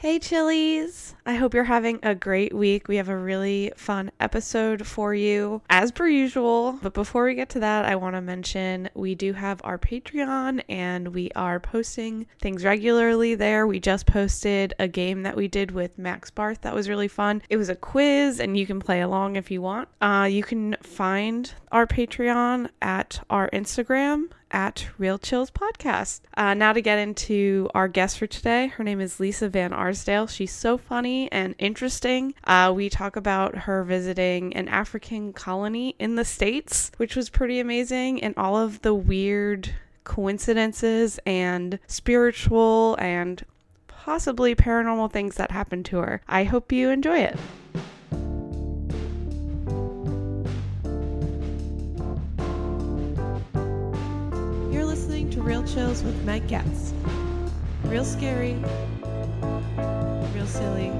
[0.00, 1.14] Hey, Chilies!
[1.26, 2.88] I hope you're having a great week.
[2.88, 6.78] We have a really fun episode for you, as per usual.
[6.80, 10.62] But before we get to that, I want to mention we do have our Patreon
[10.70, 13.66] and we are posting things regularly there.
[13.66, 17.42] We just posted a game that we did with Max Barth that was really fun.
[17.50, 19.90] It was a quiz, and you can play along if you want.
[20.00, 26.20] Uh, you can find our Patreon at our Instagram at Real Chills Podcast.
[26.36, 28.68] Uh, now to get into our guest for today.
[28.68, 30.26] Her name is Lisa Van Arsdale.
[30.26, 32.34] She's so funny and interesting.
[32.44, 37.60] Uh, we talk about her visiting an African colony in the States, which was pretty
[37.60, 39.74] amazing, and all of the weird
[40.04, 43.44] coincidences and spiritual and
[43.86, 46.22] possibly paranormal things that happened to her.
[46.26, 47.38] I hope you enjoy it.
[55.40, 56.92] Real Chills with Meg Getz.
[57.84, 58.54] Real scary,
[60.34, 60.90] real silly,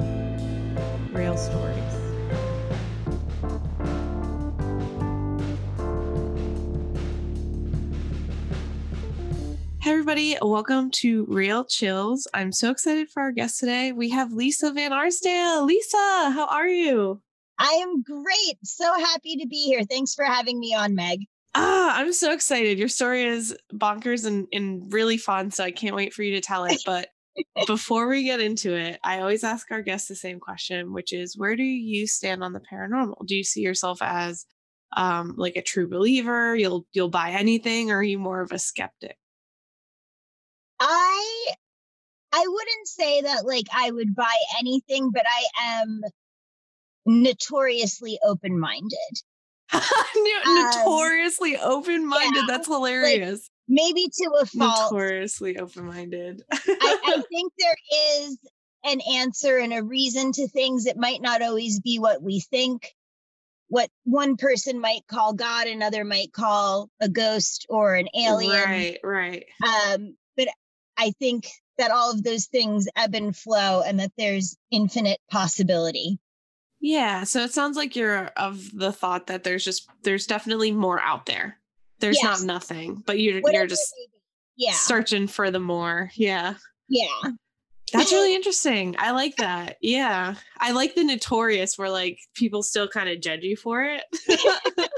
[1.13, 1.77] real stories.
[9.83, 12.27] Hey everybody, welcome to Real Chills.
[12.33, 13.93] I'm so excited for our guest today.
[13.93, 15.67] We have Lisa Van Arsdale.
[15.67, 17.21] Lisa, how are you?
[17.59, 18.59] I am great.
[18.65, 19.85] So happy to be here.
[19.85, 21.27] Thanks for having me on, Meg.
[21.55, 22.79] Ah, I'm so excited.
[22.79, 26.41] Your story is bonkers and, and really fun, so I can't wait for you to
[26.41, 26.81] tell it.
[26.87, 27.09] But
[27.67, 31.37] before we get into it, I always ask our guests the same question, which is
[31.37, 33.27] where do you stand on the paranormal?
[33.27, 34.47] Do you see yourself as
[34.97, 36.55] um like a true believer?
[36.55, 39.17] You'll you'll buy anything, or are you more of a skeptic?
[40.79, 41.47] I
[42.33, 46.01] I wouldn't say that like I would buy anything, but I am
[47.07, 48.93] notoriously open-minded.
[48.93, 49.30] No-
[50.47, 52.37] Notoriously open-minded.
[52.37, 53.51] yeah, That's hilarious.
[53.69, 54.93] Maybe to a fault.
[54.93, 56.43] Notoriously open-minded.
[56.53, 56.59] I,
[57.05, 57.77] I think there
[58.19, 58.39] is
[58.85, 60.87] an answer and a reason to things.
[60.87, 62.93] It might not always be what we think.
[63.69, 68.65] What one person might call God, another might call a ghost or an alien.
[68.65, 69.45] Right, right.
[69.65, 70.49] Um, but
[70.99, 71.47] I think
[71.79, 76.19] that all of those things ebb and flow and that there's infinite possibility.
[76.81, 81.01] Yeah, so it sounds like you're of the thought that there's just there's definitely more
[81.01, 81.59] out there.
[82.01, 82.41] There's Yes.
[82.43, 83.93] not nothing, but you're Whatever you're just
[84.57, 84.73] yeah.
[84.73, 86.11] searching for the more.
[86.15, 86.55] Yeah.
[86.89, 87.07] Yeah.
[87.93, 88.97] That's really interesting.
[88.99, 89.77] I like that.
[89.83, 90.37] Yeah.
[90.59, 94.05] I like the notorious where like people still kind of judge you for it.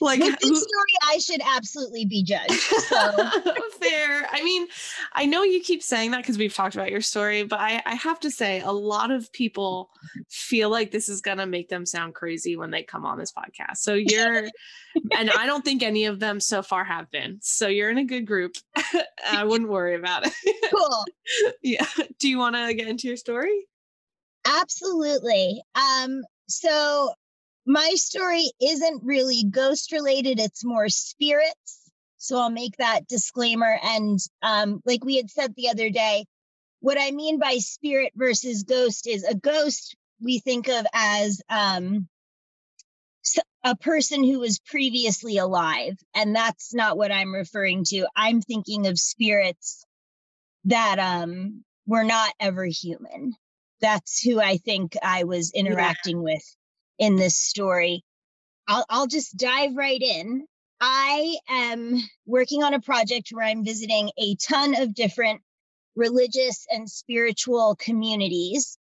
[0.00, 2.52] like With this story, I should absolutely be judged.
[2.52, 2.96] So
[3.80, 4.28] Fair.
[4.30, 4.66] I mean,
[5.14, 7.94] I know you keep saying that because we've talked about your story, but I, I
[7.94, 9.90] have to say, a lot of people
[10.28, 13.32] feel like this is going to make them sound crazy when they come on this
[13.32, 13.78] podcast.
[13.78, 14.48] So you're,
[15.16, 17.38] and I don't think any of them so far have been.
[17.40, 18.56] So you're in a good group.
[19.30, 20.70] I wouldn't worry about it.
[20.70, 21.04] cool.
[21.62, 21.86] yeah.
[22.18, 23.66] Do you want to get into your story?
[24.46, 25.62] Absolutely.
[25.74, 27.12] Um, so
[27.70, 31.92] my story isn't really ghost related, it's more spirits.
[32.18, 33.78] So I'll make that disclaimer.
[33.82, 36.26] And um, like we had said the other day,
[36.80, 42.08] what I mean by spirit versus ghost is a ghost we think of as um,
[43.62, 45.96] a person who was previously alive.
[46.12, 48.08] And that's not what I'm referring to.
[48.16, 49.84] I'm thinking of spirits
[50.64, 53.34] that um, were not ever human.
[53.80, 56.42] That's who I think I was interacting with
[57.00, 58.04] in this story.
[58.68, 60.46] I'll, I'll just dive right in.
[60.80, 61.96] I am
[62.26, 65.40] working on a project where I'm visiting a ton of different
[65.96, 68.78] religious and spiritual communities.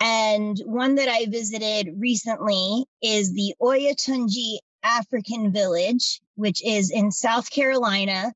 [0.00, 7.50] And one that I visited recently is the Oyotunji African Village, which is in South
[7.50, 8.32] Carolina.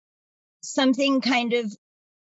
[0.62, 1.74] Something kind of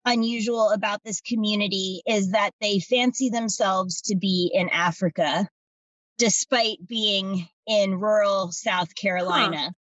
[0.06, 5.48] unusual about this community is that they fancy themselves to be in Africa,
[6.18, 9.72] despite being in rural South Carolina.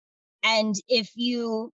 [0.42, 1.70] And if you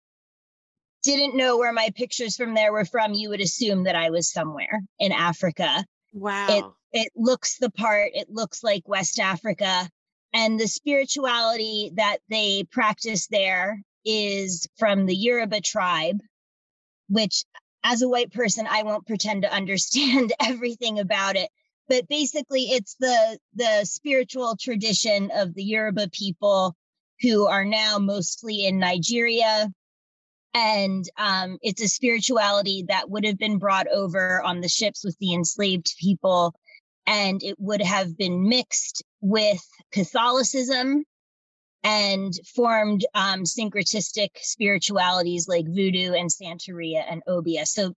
[1.02, 4.32] didn't know where my pictures from there were from, you would assume that I was
[4.32, 5.84] somewhere in Africa.
[6.12, 6.75] Wow.
[6.93, 9.88] It looks the part, it looks like West Africa.
[10.32, 16.20] And the spirituality that they practice there is from the Yoruba tribe,
[17.08, 17.44] which
[17.84, 21.49] as a white person, I won't pretend to understand everything about it.
[21.88, 26.76] But basically, it's the the spiritual tradition of the Yoruba people
[27.20, 29.73] who are now mostly in Nigeria.
[30.55, 35.17] And um, it's a spirituality that would have been brought over on the ships with
[35.19, 36.55] the enslaved people.
[37.06, 39.62] And it would have been mixed with
[39.93, 41.05] Catholicism
[41.85, 47.67] and formed um, syncretistic spiritualities like voodoo and Santeria and Obeah.
[47.67, 47.94] So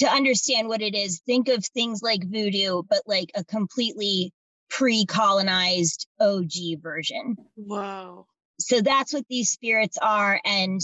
[0.00, 4.32] to understand what it is, think of things like voodoo, but like a completely
[4.70, 7.36] pre colonized OG version.
[7.54, 8.26] Whoa.
[8.58, 10.40] So that's what these spirits are.
[10.44, 10.80] And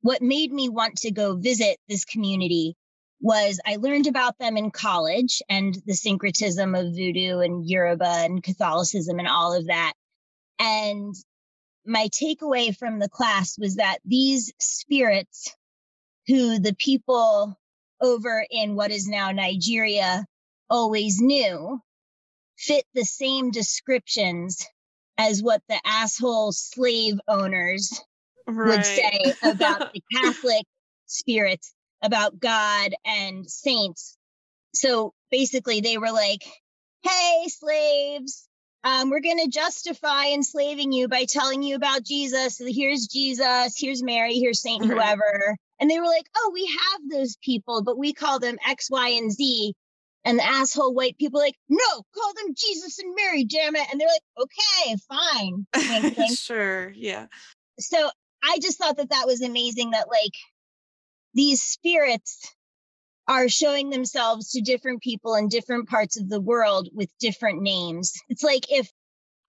[0.00, 2.76] what made me want to go visit this community
[3.20, 8.42] was I learned about them in college and the syncretism of voodoo and Yoruba and
[8.42, 9.92] Catholicism and all of that.
[10.58, 11.14] And
[11.86, 15.54] my takeaway from the class was that these spirits
[16.26, 17.56] who the people
[18.00, 20.24] over in what is now Nigeria
[20.70, 21.80] always knew
[22.56, 24.66] fit the same descriptions
[25.16, 28.00] as what the asshole slave owners
[28.46, 28.76] right.
[28.76, 30.64] would say about the Catholic
[31.06, 31.72] spirits,
[32.02, 34.16] about God and saints.
[34.74, 36.44] So basically, they were like,
[37.02, 38.48] hey, slaves,
[38.84, 42.60] um, we're going to justify enslaving you by telling you about Jesus.
[42.64, 45.56] Here's Jesus, here's Mary, here's Saint whoever.
[45.80, 49.08] And they were like, oh, we have those people, but we call them X, Y,
[49.10, 49.74] and Z.
[50.24, 53.86] And the asshole white people like, no, call them Jesus and Mary, damn it.
[53.90, 56.26] And they're like, okay, fine.
[56.34, 57.26] sure, yeah.
[57.78, 58.10] So
[58.42, 60.34] I just thought that that was amazing that like
[61.34, 62.54] these spirits
[63.28, 68.12] are showing themselves to different people in different parts of the world with different names.
[68.28, 68.90] It's like if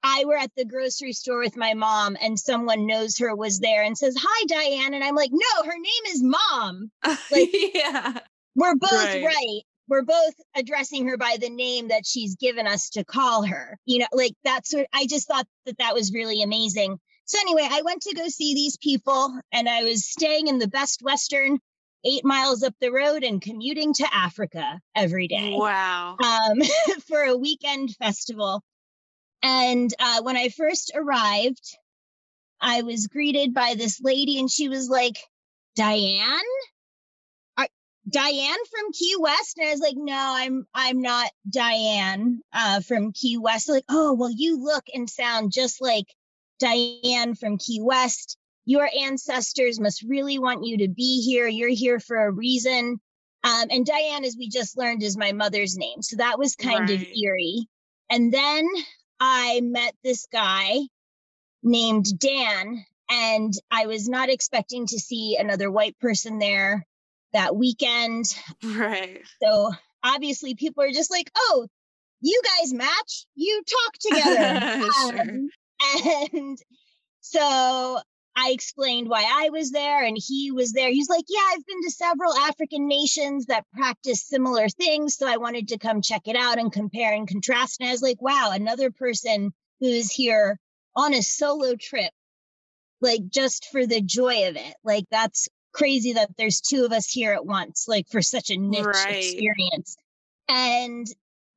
[0.04, 3.84] I were at the grocery store with my mom and someone knows her was there
[3.84, 4.94] and says, Hi, Diane.
[4.94, 6.92] And I'm like, No, her name is mom.
[7.32, 8.20] Like, yeah,
[8.56, 9.24] we're both right.
[9.24, 9.62] right.
[9.88, 13.78] We're both addressing her by the name that she's given us to call her.
[13.86, 17.00] You know, like that's what I just thought that that was really amazing.
[17.26, 20.68] So, anyway, I went to go see these people and I was staying in the
[20.68, 21.60] Best Western
[22.06, 25.54] eight miles up the road and commuting to Africa every day.
[25.56, 26.18] Wow.
[26.18, 26.60] Um,
[27.08, 28.64] for a weekend festival.
[29.42, 31.78] And uh, when I first arrived,
[32.62, 35.18] I was greeted by this lady, and she was like,
[35.76, 36.40] Diane?
[37.58, 37.68] Are,
[38.10, 39.58] Diane from Key West?
[39.58, 43.70] And I was like, no, I'm I'm not Diane uh, from Key West.
[43.70, 46.08] Like, oh, well, you look and sound just like
[46.60, 48.38] Diane from Key West.
[48.66, 51.48] Your ancestors must really want you to be here.
[51.48, 53.00] You're here for a reason.
[53.44, 56.02] Um, and Diane, as we just learned, is my mother's name.
[56.02, 57.02] So that was kind right.
[57.02, 57.68] of eerie.
[58.12, 58.68] And then
[59.20, 60.80] I met this guy
[61.64, 66.86] named Dan, and I was not expecting to see another white person there
[67.34, 68.26] that weekend.
[68.64, 69.22] Right.
[69.42, 69.72] So
[70.04, 71.68] obviously, people are just like, oh,
[72.22, 74.88] you guys match, you talk together.
[75.02, 75.22] sure.
[75.22, 75.50] um,
[76.34, 76.58] and
[77.22, 78.00] so
[78.40, 80.90] I explained why I was there and he was there.
[80.90, 85.16] He's like, Yeah, I've been to several African nations that practice similar things.
[85.16, 87.80] So I wanted to come check it out and compare and contrast.
[87.80, 89.52] And I was like, Wow, another person
[89.82, 90.58] who is here
[90.96, 92.12] on a solo trip,
[93.02, 94.76] like just for the joy of it.
[94.84, 98.58] Like that's crazy that there's two of us here at once, like for such a
[98.58, 99.18] niche right.
[99.18, 99.98] experience.
[100.48, 101.08] And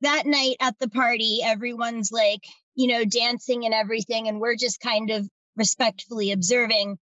[0.01, 2.45] that night at the party, everyone's like,
[2.75, 4.27] you know, dancing and everything.
[4.27, 6.99] And we're just kind of respectfully observing.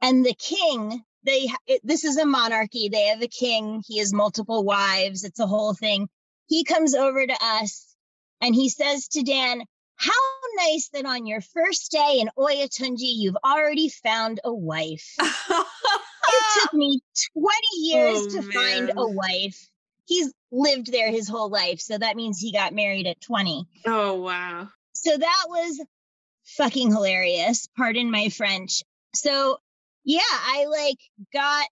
[0.00, 2.88] And the king, they it, this is a monarchy.
[2.88, 3.82] They have a king.
[3.86, 5.24] He has multiple wives.
[5.24, 6.08] It's a whole thing.
[6.46, 7.94] He comes over to us
[8.40, 9.62] and he says to Dan,
[9.96, 10.12] "How
[10.56, 16.74] nice that on your first day in Oyotunji, you've already found a wife." it took
[16.74, 17.00] me
[17.32, 18.52] 20 years oh, to man.
[18.52, 19.68] find a wife.
[20.06, 23.66] He's lived there his whole life, so that means he got married at 20.
[23.86, 24.68] Oh wow.
[24.92, 25.80] So that was
[26.44, 27.68] fucking hilarious.
[27.76, 28.82] Pardon my French.
[29.14, 29.58] So
[30.04, 30.98] yeah, I like
[31.32, 31.66] got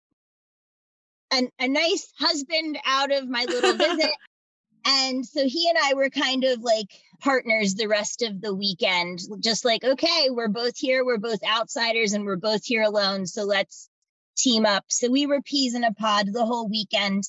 [1.33, 4.11] an, a nice husband out of my little visit.
[4.87, 9.21] and so he and I were kind of like partners the rest of the weekend,
[9.41, 13.27] just like, okay, we're both here, we're both outsiders, and we're both here alone.
[13.27, 13.89] So let's
[14.37, 14.85] team up.
[14.89, 17.25] So we were peas in a pod the whole weekend.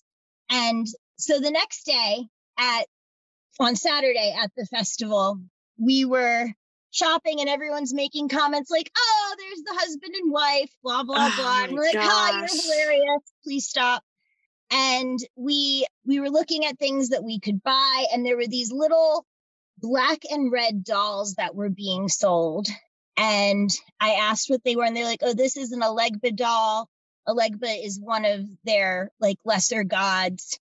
[0.50, 2.86] And so the next day at
[3.60, 5.40] on Saturday at the festival,
[5.78, 6.48] we were
[6.94, 11.42] shopping and everyone's making comments like, oh, there's the husband and wife, blah, blah, oh
[11.42, 11.64] blah.
[11.64, 13.24] And we're like, oh, you're hilarious.
[13.44, 14.04] Please stop.
[14.72, 18.72] And we we were looking at things that we could buy, and there were these
[18.72, 19.26] little
[19.78, 22.68] black and red dolls that were being sold.
[23.18, 23.70] And
[24.00, 26.90] I asked what they were, and they're like, oh, this is an Elegba doll.
[27.28, 30.60] Elegba is one of their like lesser gods.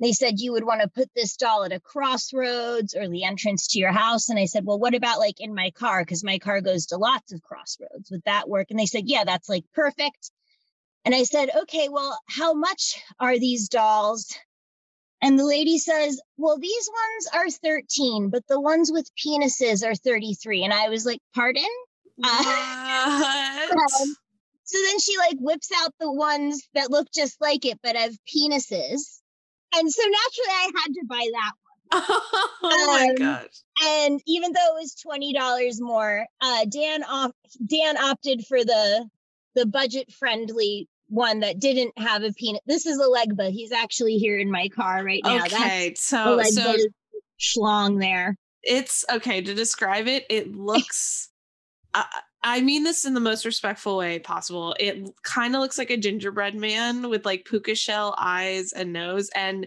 [0.00, 3.66] They said you would want to put this doll at a crossroads or the entrance
[3.68, 4.28] to your house.
[4.28, 6.02] And I said, well, what about like in my car?
[6.02, 8.10] Because my car goes to lots of crossroads.
[8.10, 8.68] Would that work?
[8.70, 10.30] And they said, yeah, that's like perfect.
[11.04, 14.36] And I said, okay, well, how much are these dolls?
[15.20, 19.96] And the lady says, well, these ones are 13, but the ones with penises are
[19.96, 20.62] 33.
[20.62, 21.64] And I was like, pardon?
[22.22, 24.16] Uh, um,
[24.62, 28.14] so then she like whips out the ones that look just like it, but have
[28.32, 29.20] penises
[29.74, 31.52] and so naturally I had to buy that
[31.90, 32.02] one.
[32.72, 33.62] oh my Um, gosh.
[33.84, 37.32] and even though it was twenty dollars more, uh, Dan off
[37.66, 39.08] Dan opted for the
[39.54, 42.60] the budget friendly one that didn't have a peanut.
[42.66, 43.50] This is a Legba.
[43.50, 45.44] He's actually here in my car right now.
[45.46, 46.76] Okay, That's so a so
[47.40, 48.36] schlong there.
[48.62, 50.26] it's okay to describe it.
[50.28, 51.30] It looks.
[51.94, 52.04] I,
[52.42, 54.74] I mean this in the most respectful way possible.
[54.78, 59.30] It kind of looks like a gingerbread man with like puka shell eyes and nose,
[59.34, 59.66] and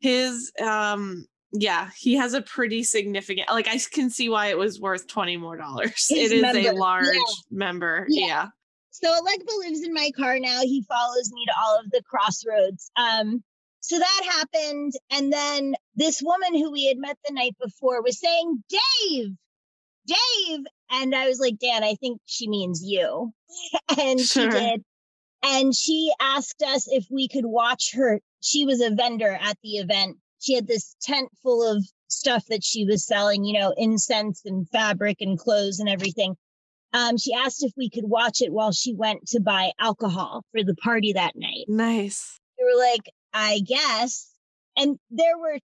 [0.00, 3.48] his um yeah, he has a pretty significant.
[3.48, 6.08] Like I can see why it was worth twenty more dollars.
[6.08, 6.70] His It is member, a yeah.
[6.72, 7.16] large
[7.50, 8.06] member.
[8.08, 8.26] Yeah.
[8.26, 8.46] Yeah.
[8.90, 10.60] So Legba lives in my car now.
[10.62, 12.90] He follows me to all of the crossroads.
[12.96, 13.42] Um,
[13.80, 14.22] so that
[14.54, 19.28] happened, and then this woman who we had met the night before was saying, "Dave,
[20.06, 23.32] Dave," and I was like, "Dan, I think she means you,"
[24.00, 24.50] and Sure.
[24.50, 24.84] she did.
[25.42, 28.20] And she asked us if we could watch her.
[28.40, 30.16] She was a vendor at the event.
[30.40, 34.68] She had this tent full of stuff that she was selling, you know, incense and
[34.70, 36.36] fabric and clothes and everything
[36.96, 40.64] um, she asked if we could watch it while she went to buy alcohol for
[40.64, 41.66] the party that night.
[41.68, 42.38] Nice.
[42.58, 44.30] We were like, I guess.
[44.78, 45.58] And there were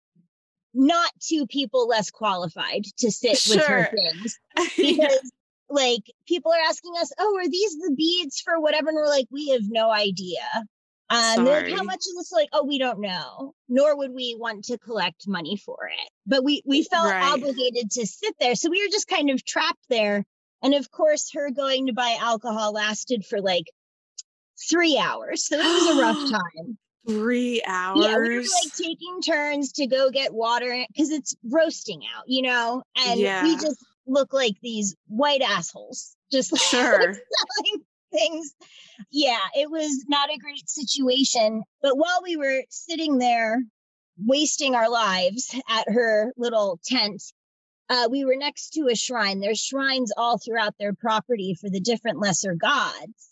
[0.73, 3.89] not two people less qualified to sit with her Sure.
[3.95, 4.37] things
[4.77, 4.93] Yeah.
[5.07, 5.31] because,
[5.69, 9.27] like, people are asking us, "Oh, are these the beads for whatever?" And we're like,
[9.31, 10.41] "We have no idea."
[11.11, 12.31] Um, like, how much is this?
[12.31, 13.53] Like, oh, we don't know.
[13.67, 16.09] Nor would we want to collect money for it.
[16.27, 17.33] But we we felt Right.
[17.33, 20.23] obligated to sit there, so we were just kind of trapped there.
[20.61, 23.65] And of course, her going to buy alcohol lasted for like
[24.69, 26.77] three hours, so it was a rough time.
[27.09, 28.05] Three hours.
[28.05, 32.43] Yeah, we were like taking turns to go get water because it's roasting out, you
[32.43, 36.99] know, and we just look like these white assholes, just like, Sure.
[37.01, 38.53] selling things.
[39.11, 41.63] Yeah, it was not a great situation.
[41.81, 43.63] But while we were sitting there
[44.23, 47.23] wasting our lives at her little tent,
[47.89, 49.39] uh, we were next to a shrine.
[49.39, 53.28] There's shrines all throughout their property for the different lesser gods.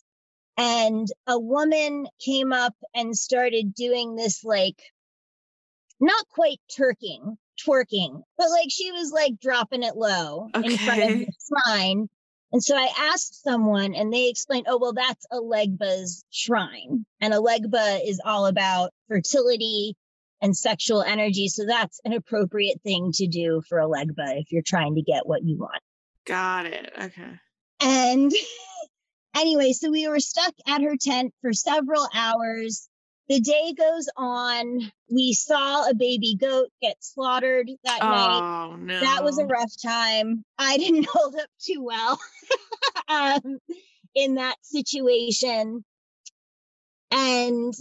[0.57, 4.81] And a woman came up and started doing this, like,
[5.99, 11.09] not quite turking, twerking, but like she was like dropping it low in front of
[11.09, 12.09] the shrine.
[12.53, 17.05] And so I asked someone and they explained, oh, well, that's Elegba's shrine.
[17.19, 19.95] And Elegba is all about fertility
[20.41, 21.49] and sexual energy.
[21.49, 25.27] So that's an appropriate thing to do for a Legba if you're trying to get
[25.27, 25.81] what you want.
[26.25, 26.93] Got it.
[26.97, 27.31] Okay.
[27.81, 28.31] And
[29.37, 32.89] anyway, so we were stuck at her tent for several hours.
[33.29, 34.91] The day goes on.
[35.11, 38.41] We saw a baby goat get slaughtered that night.
[38.41, 38.99] Oh no.
[38.99, 40.43] That was a rough time.
[40.57, 42.19] I didn't hold up too well
[43.09, 43.59] um,
[44.15, 45.83] in that situation.
[47.11, 47.73] And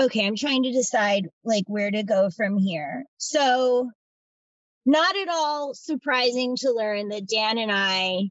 [0.00, 3.04] okay, I'm trying to decide like where to go from here.
[3.18, 3.90] So,
[4.84, 8.30] not at all surprising to learn that Dan and I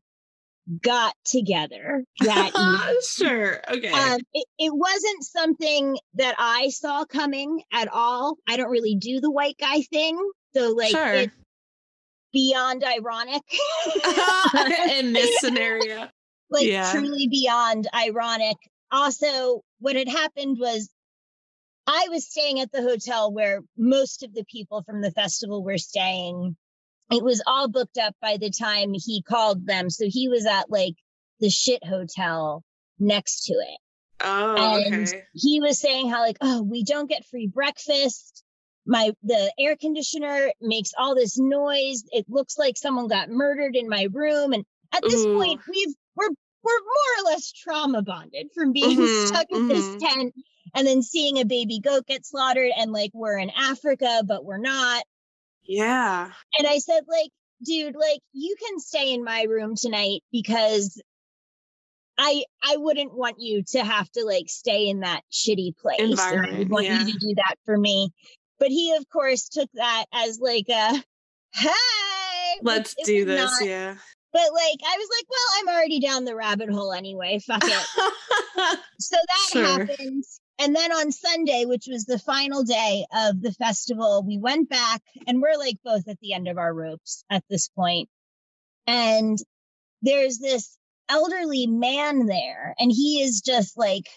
[0.82, 2.52] got together that
[2.88, 3.02] evening.
[3.08, 3.62] sure.
[3.70, 3.90] Okay.
[3.92, 8.38] Um, it, it wasn't something that I saw coming at all.
[8.48, 10.18] I don't really do the white guy thing.
[10.56, 11.14] So, like, sure.
[11.14, 11.34] it's
[12.34, 13.42] beyond ironic.
[14.92, 16.08] In this scenario.
[16.50, 16.92] like, Yeah.
[16.92, 18.58] truly beyond ironic.
[18.92, 20.90] Also, what had happened was
[21.88, 25.78] I was staying at the hotel where most of the people from the festival were
[25.78, 26.56] staying.
[27.12, 29.90] It was all booked up by the time he called them.
[29.90, 30.96] So he was at like
[31.40, 32.64] the shit hotel
[33.00, 33.80] next to it.
[34.24, 35.24] Oh, and okay.
[35.34, 38.44] he was saying how like oh we don't get free breakfast
[38.86, 43.88] my the air conditioner makes all this noise it looks like someone got murdered in
[43.88, 45.38] my room and at this Ooh.
[45.38, 46.30] point we've we're
[46.64, 49.70] we're more or less trauma bonded from being Mhm, stuck in mhm.
[49.70, 50.34] this tent
[50.76, 54.58] and then seeing a baby goat get slaughtered and like we're in africa but we're
[54.58, 55.04] not
[55.64, 56.32] Yeah.
[56.58, 57.30] and I said, like,
[57.64, 61.02] dude, like you can stay in my room tonight because
[62.18, 66.00] I I wouldn't want you to have to like stay in that shitty place.
[66.00, 67.00] and I Environment, want yeah.
[67.06, 68.12] you to do that for me.
[68.60, 71.04] But he, of course, took that as like a
[71.54, 71.70] hey,
[72.62, 73.40] Let's do this.
[73.60, 73.68] not.
[73.68, 73.96] Yeah.
[74.34, 77.40] But like I was like, well, I'm already down the rabbit hole anyway.
[77.46, 77.88] Fuck it.
[79.00, 79.64] So that Sure.
[79.66, 80.24] happened.
[80.62, 85.02] And then on Sunday, which was the final day of the festival, we went back
[85.26, 88.10] and we're like both at the end of our ropes at this point.
[88.86, 89.40] And
[90.04, 90.78] there's this
[91.10, 94.08] elderly man there, and he is just like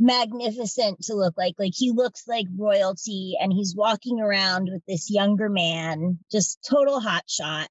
[0.00, 1.54] magnificent to look like.
[1.56, 6.98] Like he looks like royalty, and he's walking around with this younger man, just total
[6.98, 7.68] hot shot.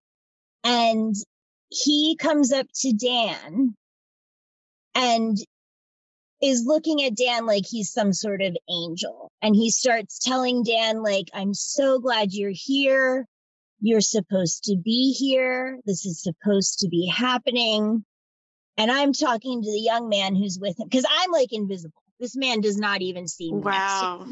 [0.63, 1.15] And
[1.69, 3.75] he comes up to Dan
[4.95, 5.37] and
[6.43, 9.31] is looking at Dan like he's some sort of angel.
[9.41, 13.25] And he starts telling Dan, like, I'm so glad you're here.
[13.79, 15.79] You're supposed to be here.
[15.85, 18.03] This is supposed to be happening.
[18.77, 22.01] And I'm talking to the young man who's with him because I'm like invisible.
[22.19, 23.61] This man does not even see me.
[23.61, 24.25] Wow.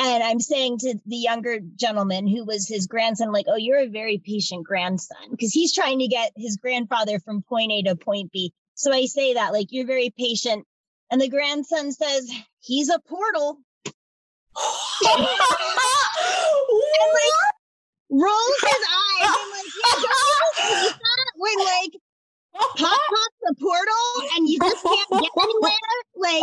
[0.00, 3.88] And I'm saying to the younger gentleman who was his grandson, like, oh, you're a
[3.88, 8.30] very patient grandson because he's trying to get his grandfather from point A to point
[8.32, 8.52] B.
[8.74, 10.64] So I say that, like, you're very patient.
[11.10, 13.58] And the grandson says, he's a portal.
[15.02, 15.34] and like
[18.10, 21.92] rolls his eyes and like, yeah, don't when like
[22.54, 25.72] pop pop the portal and you just can't get anywhere.
[26.16, 26.42] Like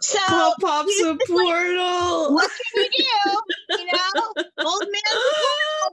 [0.00, 2.34] so Pop pops a he's just like, portal.
[2.34, 3.78] what can you do?
[3.78, 5.90] You know, old man.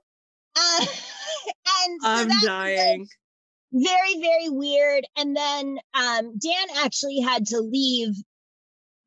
[0.56, 3.08] Uh, and so I'm that's, like, dying.
[3.72, 5.06] Very very weird.
[5.18, 8.16] And then um dan actually had to leave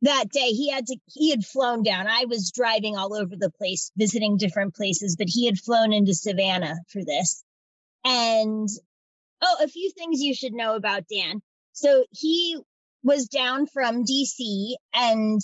[0.02, 0.49] that day.
[0.49, 2.06] He had to he had flown down.
[2.06, 6.14] I was driving all over the place visiting different places but he had flown into
[6.14, 7.42] savannah for this.
[8.04, 8.68] And
[9.42, 11.42] oh a few things you should know about dan.
[11.73, 12.59] So he
[13.02, 15.40] was down from dc and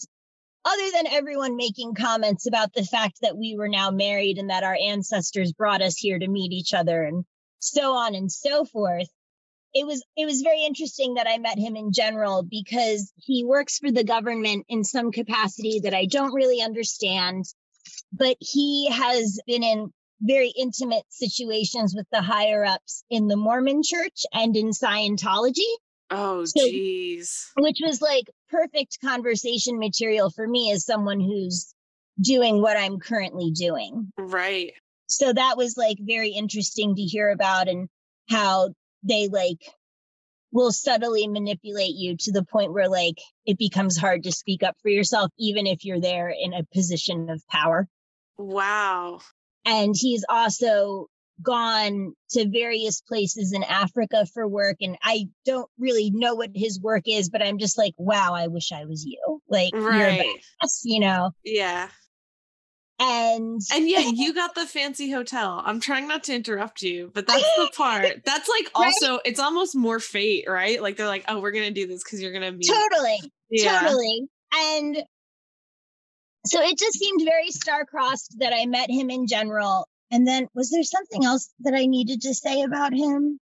[0.64, 4.62] other than everyone making comments about the fact that we were now married and that
[4.62, 7.24] our ancestors brought us here to meet each other and
[7.60, 9.08] so on and so forth
[9.72, 13.78] it was it was very interesting that i met him in general because he works
[13.78, 17.44] for the government in some capacity that i don't really understand
[18.12, 19.90] but he has been in
[20.22, 25.70] very intimate situations with the higher ups in the mormon church and in scientology
[26.12, 27.46] Oh, So- jeez.
[27.56, 31.72] which was like perfect conversation material for me as someone who's
[32.20, 34.72] doing what i'm currently doing Right.
[35.10, 37.88] So that was like very interesting to hear about and
[38.28, 38.70] how
[39.02, 39.58] they like
[40.52, 44.76] will subtly manipulate you to the point where like it becomes hard to speak up
[44.82, 47.86] for yourself even if you're there in a position of power
[48.38, 49.20] Wow.
[49.64, 51.06] and he's also
[51.42, 56.80] gone to various places in Africa for work and I don't really know what his
[56.80, 60.40] work is but I'm just like wow I wish I was you like you're Right.
[60.62, 61.88] badass, you know Yeah.
[63.00, 65.62] And And yet you got the fancy hotel.
[65.64, 68.24] I'm trying not to interrupt you, but that's the part.
[68.24, 68.92] That's like Right?
[69.02, 70.80] also it's almost more fate, right?
[70.80, 73.20] Like they're like, "Oh, we're going to do this cuz you're going to be totally
[73.48, 73.80] Yeah.
[73.80, 74.28] Totally.
[74.52, 75.02] And
[76.46, 79.86] so it just seemed very star-crossed that I met him in general.
[80.10, 83.38] And then was there something else that I needed to say about him?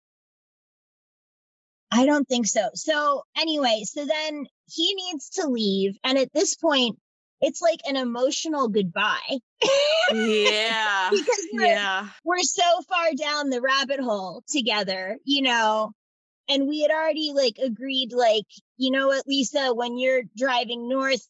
[1.91, 2.71] I don't think so.
[2.75, 5.97] So anyway, so then he needs to leave.
[6.03, 6.99] And at this point,
[7.45, 9.39] it's like an emotional goodbye.
[10.13, 11.09] Yeah.
[11.11, 12.09] because we're, Yeah.
[12.25, 15.93] we're so far down the rabbit hole together, you know.
[16.49, 18.45] And we had already like agreed, like,
[18.77, 21.27] you know what, Lisa, when you're driving north,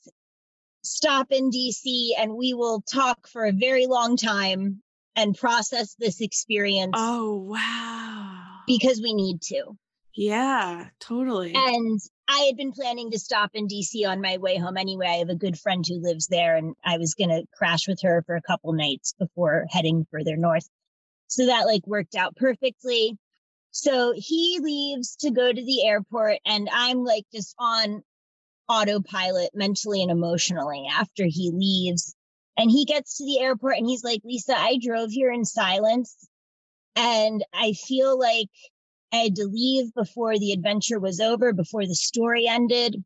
[0.83, 4.83] stop in DC and we will talk for a very long time
[5.16, 8.42] and process this experience Oh, wow.
[8.66, 9.77] because we need to.
[10.16, 11.53] Yeah, totally.
[11.55, 15.06] And I had been planning to stop in DC on my way home anyway.
[15.06, 18.00] I have a good friend who lives there and I was going to crash with
[18.02, 20.66] her for a couple nights before heading further north.
[21.26, 23.18] So that like worked out perfectly.
[23.72, 28.02] So he leaves to go to the airport and I'm like just on
[28.68, 32.14] autopilot mentally and emotionally after he leaves.
[32.56, 36.16] And he gets to the airport and he's like, Lisa, I drove here in silence
[36.96, 38.50] and I feel like
[39.14, 43.05] I had to leave before the adventure was over, before the story ended.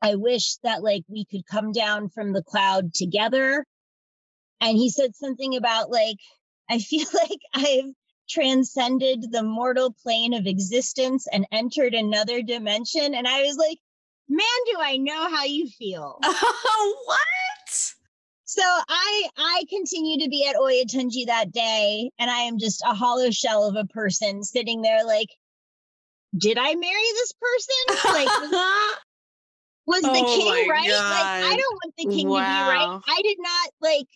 [0.00, 3.66] I wish that like we could come down from the cloud together.
[4.60, 6.18] And he said something about like,
[6.70, 7.92] I feel like I've
[8.28, 13.12] transcended the mortal plane of existence and entered another dimension.
[13.12, 13.78] And I was like,
[14.28, 16.20] man, do I know how you feel.
[16.22, 17.20] what?
[18.44, 22.94] So I I continue to be at Oyotunji that day, and I am just a
[22.94, 25.28] hollow shell of a person sitting there like,
[26.36, 28.14] did I marry this person?
[28.14, 28.96] Like was,
[29.86, 30.88] was the Oh king my right?
[30.88, 33.00] Like I don't want the king to be right.
[33.06, 34.06] I did not like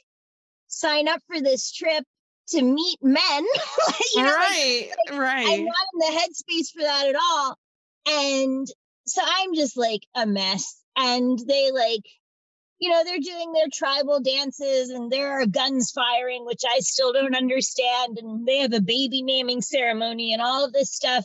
[0.68, 2.05] sign up for this trip
[2.48, 3.18] to meet men.
[4.14, 7.59] you know, like, right, I'm not in the headspace for that at all.
[8.07, 8.66] And
[9.07, 10.81] so I'm just like a mess.
[10.96, 12.05] And they like,
[12.79, 17.12] you know, they're doing their tribal dances and there are guns firing, which I still
[17.12, 18.18] don't understand.
[18.18, 21.24] And they have a baby naming ceremony and all of this stuff.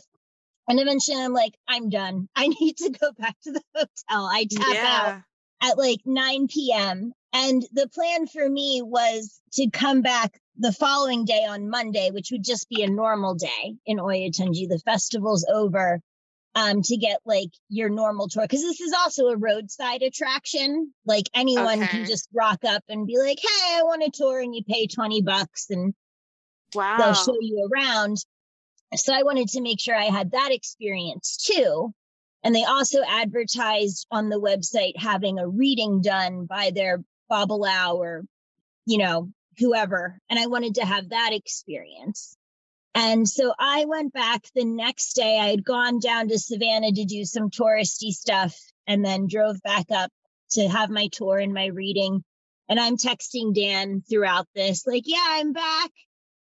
[0.70, 2.28] And eventually I'm like, I'm done.
[2.36, 3.88] I need to go back to the hotel.
[4.26, 5.20] I tap out Yeah.
[5.62, 7.12] at like 9 p.m.
[7.32, 12.28] And the plan for me was to come back the following day on Monday, which
[12.32, 14.68] would just be a normal day in Oyotunji.
[14.68, 16.00] The festival's over.
[16.56, 18.46] um, to get like your normal tour.
[18.48, 20.92] Cause this is also a roadside attraction.
[21.06, 21.86] Like anyone Okay.
[21.86, 24.88] can just rock up and be like, Hey, I want a tour and you pay
[24.88, 25.94] 20 bucks and
[26.74, 26.98] Wow.
[26.98, 28.16] they'll show you around.
[28.96, 31.94] So I wanted to make sure I had that experience too.
[32.42, 38.24] And they also advertised on the website having a reading done by their Babalawo or,
[38.86, 40.18] you know, whoever.
[40.28, 42.36] And I wanted to have that experience.
[42.94, 45.38] And so I went back the next day.
[45.38, 49.86] I had gone down to Savannah to do some touristy stuff and then drove back
[49.92, 50.10] up
[50.52, 52.24] to have my tour and my reading.
[52.68, 55.90] And I'm texting Dan throughout this, like, yeah, I'm back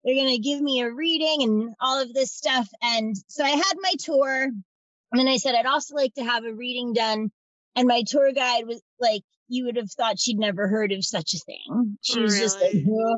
[0.04, 2.68] they're going to give me a reading and all of this stuff.
[2.82, 4.44] And so I had my tour.
[4.44, 7.30] And then I said, I'd also like to have a reading done.
[7.76, 11.34] And my tour guide was like, you would have thought she'd never heard of such
[11.34, 11.98] a thing.
[12.00, 12.86] She was just like, Really?
[12.88, 13.16] "Huh?"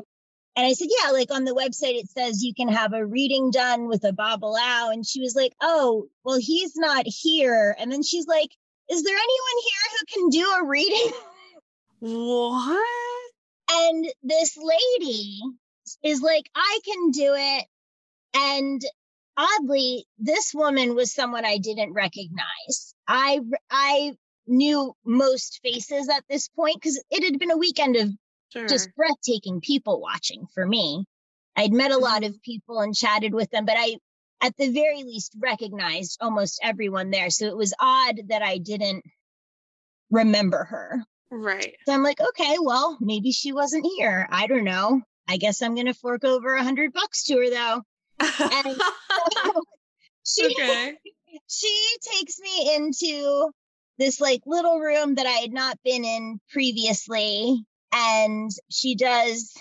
[0.57, 3.51] and I said, yeah, like on the website, it says you can have a reading
[3.51, 4.93] done with a Babalawo.
[4.93, 7.75] And she was like, oh, well, he's not here.
[7.79, 8.49] And then she's like,
[8.89, 11.11] is there anyone here who can do a reading?
[11.99, 13.31] what?
[13.71, 15.41] And this lady
[16.03, 17.65] is like, I can do it.
[18.35, 18.81] And
[19.37, 22.95] oddly, this woman was someone I didn't recognize.
[23.07, 24.13] I I
[24.47, 28.09] knew most faces at this point because it had been a weekend of
[28.55, 28.67] Sure.
[28.67, 31.05] just breathtaking people watching for me.
[31.57, 32.03] I'd met a mm-hmm.
[32.03, 33.97] lot of people and chatted with them, but I
[34.41, 37.29] at the very least recognized almost everyone there.
[37.29, 39.03] So it was odd that I didn't
[40.09, 41.03] remember her.
[41.31, 41.75] right.
[41.85, 44.27] So I'm like, okay, well, maybe she wasn't here.
[44.31, 45.01] I don't know.
[45.27, 47.81] I guess I'm gonna fork over a hundred bucks to her though.
[48.19, 48.77] And
[50.25, 50.95] she okay.
[51.47, 53.51] she takes me into
[53.97, 57.65] this like little room that I had not been in previously.
[57.91, 59.53] And she does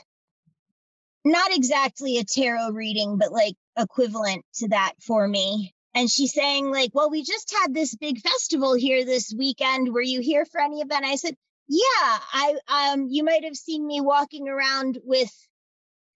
[1.25, 5.75] not exactly a tarot reading, but like equivalent to that for me.
[5.95, 9.93] And she's saying, like, well, we just had this big festival here this weekend.
[9.93, 11.05] Were you here for any of that?
[11.05, 11.37] I said,
[11.69, 15.33] yeah, I um you might have seen me walking around with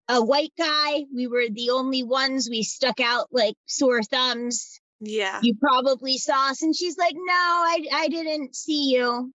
[0.09, 1.05] a white guy.
[1.15, 4.81] We were the only ones we stuck out like sore thumbs.
[5.01, 5.41] Yeah.
[5.43, 6.63] You probably saw us.
[6.63, 9.33] And she's like, no, I I didn't see you.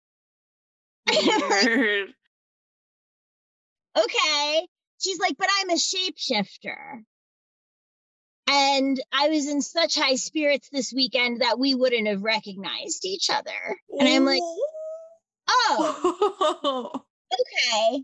[3.97, 4.67] Okay.
[4.99, 7.03] She's like, but I'm a shapeshifter.
[8.47, 13.29] And I was in such high spirits this weekend that we wouldn't have recognized each
[13.29, 13.77] other.
[13.97, 14.41] And I'm like,
[15.47, 16.91] oh,
[17.34, 18.03] okay.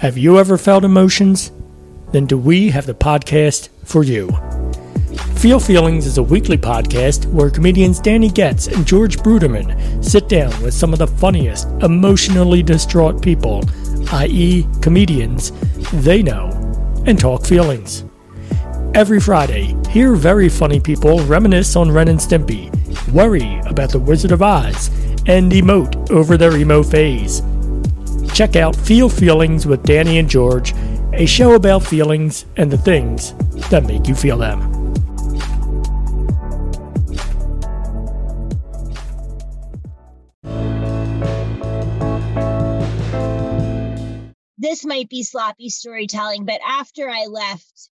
[0.00, 1.52] Have you ever felt emotions?
[2.10, 4.30] Then do we have the podcast for you.
[5.36, 10.58] Feel Feelings is a weekly podcast where comedians Danny Getz and George Bruderman sit down
[10.62, 13.62] with some of the funniest, emotionally distraught people,
[14.12, 15.52] i.e., comedians,
[15.92, 16.48] they know,
[17.04, 18.06] and talk feelings.
[18.94, 22.72] Every Friday, hear very funny people reminisce on Ren and Stimpy,
[23.12, 24.88] worry about the Wizard of Oz,
[25.26, 27.42] and emote over their emo phase.
[28.34, 30.72] Check out Feel Feelings with Danny and George,
[31.12, 33.34] a show about feelings and the things
[33.68, 34.70] that make you feel them.
[44.56, 47.90] This might be sloppy storytelling, but after I left,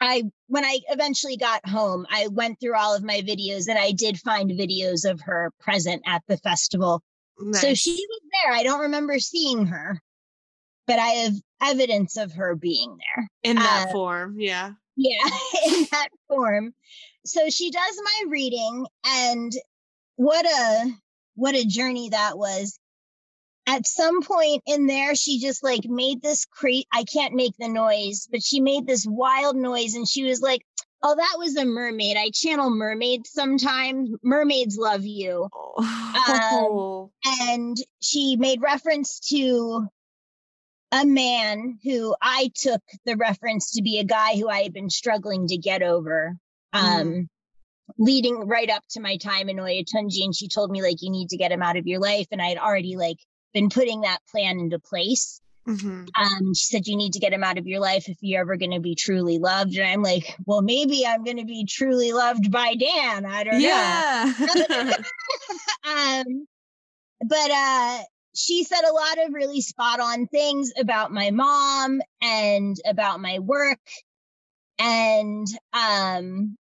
[0.00, 3.92] I when I eventually got home, I went through all of my videos and I
[3.92, 7.02] did find videos of her present at the festival.
[7.52, 8.52] So she was there.
[8.52, 10.00] I don't remember seeing her,
[10.86, 13.28] but I have evidence of her being there.
[13.42, 14.36] in that uh, form.
[14.38, 14.72] Yeah.
[14.96, 15.24] Yeah,
[15.66, 16.72] in that form.
[17.26, 19.52] So she does my reading and
[20.16, 20.90] what a
[21.34, 22.78] what a journey that was.
[23.66, 27.68] At some point in there she just like made this crate I can't make the
[27.68, 30.60] noise, but she made this wild noise and she was like,
[31.04, 32.16] "Oh, that was a mermaid.
[32.16, 34.10] I channel mermaids sometimes.
[34.22, 37.10] Mermaids love you." Oh.
[37.24, 39.86] and she made reference to
[40.90, 44.90] a man who I took the reference to be a guy who I had been
[44.90, 46.36] struggling to get over.
[46.72, 47.28] Um,
[47.98, 51.28] leading right up to my time in Oyotunji, and she told me like you need
[51.28, 53.18] to get him out of your life, and I had already like
[53.52, 55.40] been putting that plan into place.
[55.66, 56.08] Mhm.
[56.16, 58.56] Um, she said you need to get him out of your life if you're ever
[58.56, 62.12] going to be truly loved, and I'm like, well, maybe I'm going to be truly
[62.12, 63.24] loved by Dan.
[63.24, 63.58] I don't know.
[63.60, 64.32] Yeah.
[66.24, 66.46] um,
[67.26, 67.98] but uh,
[68.34, 73.38] she said a lot of really spot on things about my mom and about my
[73.38, 73.80] work,
[74.78, 76.56] and um,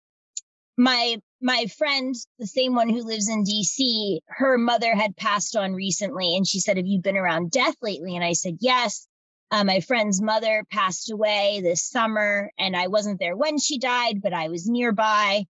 [0.77, 5.73] my my friend, the same one who lives in DC, her mother had passed on
[5.73, 9.07] recently, and she said, "Have you been around death lately?" And I said, "Yes."
[9.49, 14.21] Uh, my friend's mother passed away this summer, and I wasn't there when she died,
[14.21, 15.45] but I was nearby.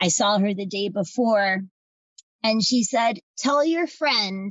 [0.00, 1.60] I saw her the day before,
[2.42, 4.50] and she said, Tell your friend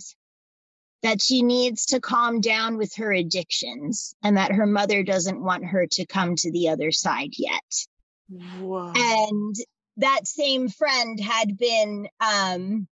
[1.02, 5.66] that she needs to calm down with her addictions and that her mother doesn't want
[5.66, 7.88] her to come to the other side yet.
[8.30, 8.94] Whoa.
[8.96, 9.56] And
[9.98, 12.88] that same friend had been um,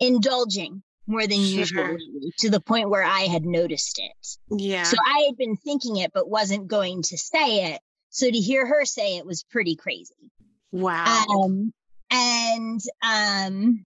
[0.00, 1.58] indulging more than Sure.
[1.60, 1.96] usual
[2.38, 4.38] to the point where I had noticed it.
[4.60, 4.82] yeah.
[4.82, 7.80] So I had been thinking it, but wasn't going to say it.
[8.10, 10.30] So to hear her say it was pretty crazy.
[10.72, 11.24] wow.
[11.28, 11.72] Um,
[12.10, 13.84] and um,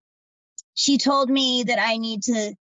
[0.75, 2.55] she told me that I need to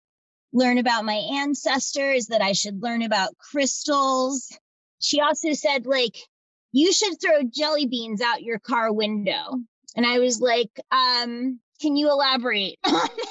[0.54, 4.50] learn about my ancestors, that I should learn about crystals.
[5.00, 6.16] She also said, like,
[6.72, 9.60] you should throw jelly beans out your car window.
[9.96, 12.78] And I was like, um, can you elaborate?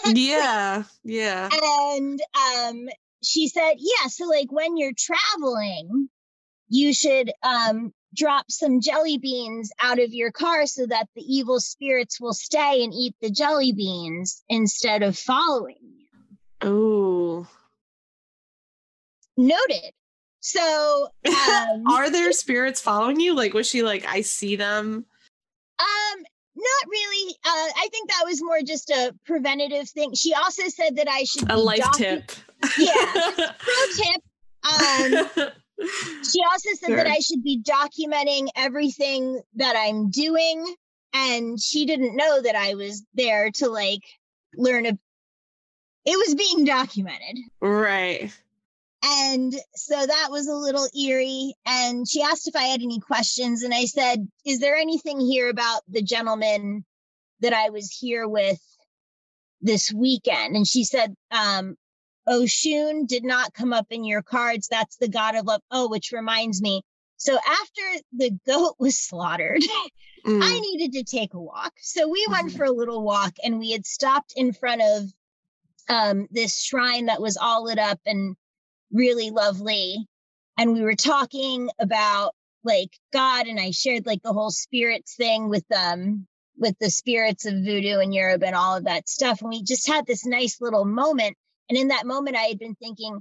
[0.06, 0.84] yeah.
[1.04, 1.48] Yeah.
[1.52, 2.20] and
[2.54, 2.88] um
[3.22, 6.08] she said yeah so like when you're traveling
[6.68, 11.58] you should um drop some jelly beans out of your car so that the evil
[11.58, 16.06] spirits will stay and eat the jelly beans instead of following you
[16.62, 17.46] Oh.
[19.36, 19.92] noted
[20.46, 23.34] so um Are there spirits following you?
[23.34, 25.04] Like, was she like, I see them?
[25.78, 26.18] Um,
[26.56, 27.34] not really.
[27.44, 30.14] Uh, I think that was more just a preventative thing.
[30.14, 32.32] She also said that I should A life docu- tip.
[32.78, 32.94] Yeah.
[33.58, 34.22] Pro tip.
[34.64, 35.50] Um,
[36.22, 40.64] she also said that I should be documenting everything that I'm doing,
[41.12, 44.00] and she didn't know that I was there to like
[44.54, 44.86] learn.
[44.86, 44.98] A-
[46.06, 47.36] it was being documented.
[47.60, 48.32] right.
[49.08, 51.54] And so that was a little eerie.
[51.64, 53.62] And she asked if I had any questions.
[53.62, 56.84] And I said, Is there anything here about the gentleman
[57.40, 58.58] that I was here with
[59.60, 60.56] this weekend?
[60.56, 61.76] And she said, um,
[62.28, 64.66] Oshun did not come up in your cards.
[64.68, 65.60] That's the god of love.
[65.70, 66.82] Oh, which reminds me.
[67.16, 69.62] So after the goat was slaughtered,
[70.24, 70.42] Mm.
[70.42, 71.72] I needed to take a walk.
[71.80, 72.56] So we went Mhm.
[72.56, 75.04] for a little walk and we had stopped in front of
[75.88, 78.34] um, this shrine that was all lit up and
[78.92, 80.06] really lovely.
[80.58, 82.32] And we were talking about
[82.64, 86.26] like God and I shared like the whole spirits thing with um
[86.58, 89.40] with the spirits of voodoo in Yoruba and all of that stuff.
[89.40, 91.36] And we just had this nice little moment.
[91.68, 93.20] And in that moment, I had been thinking,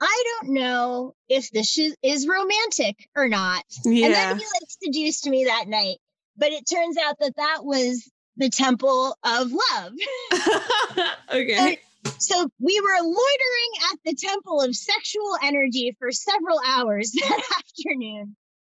[0.00, 3.64] I don't know if this is romantic or not.
[3.84, 4.06] Yeah.
[4.06, 5.98] And then he like seduced me that night.
[6.36, 9.92] But it turns out that that was the temple of love.
[11.30, 11.78] okay.
[12.18, 18.36] So we were loitering at the temple of sexual energy for several hours that afternoon.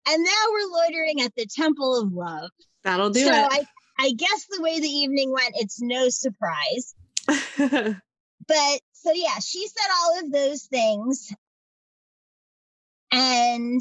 [0.09, 2.51] And now we're loitering at the temple of love.
[2.85, 3.49] That'll do so it.
[3.51, 3.65] I,
[3.99, 6.95] I guess the way the evening went, it's no surprise.
[8.47, 11.33] But so yeah, she said all of those things.
[13.13, 13.81] And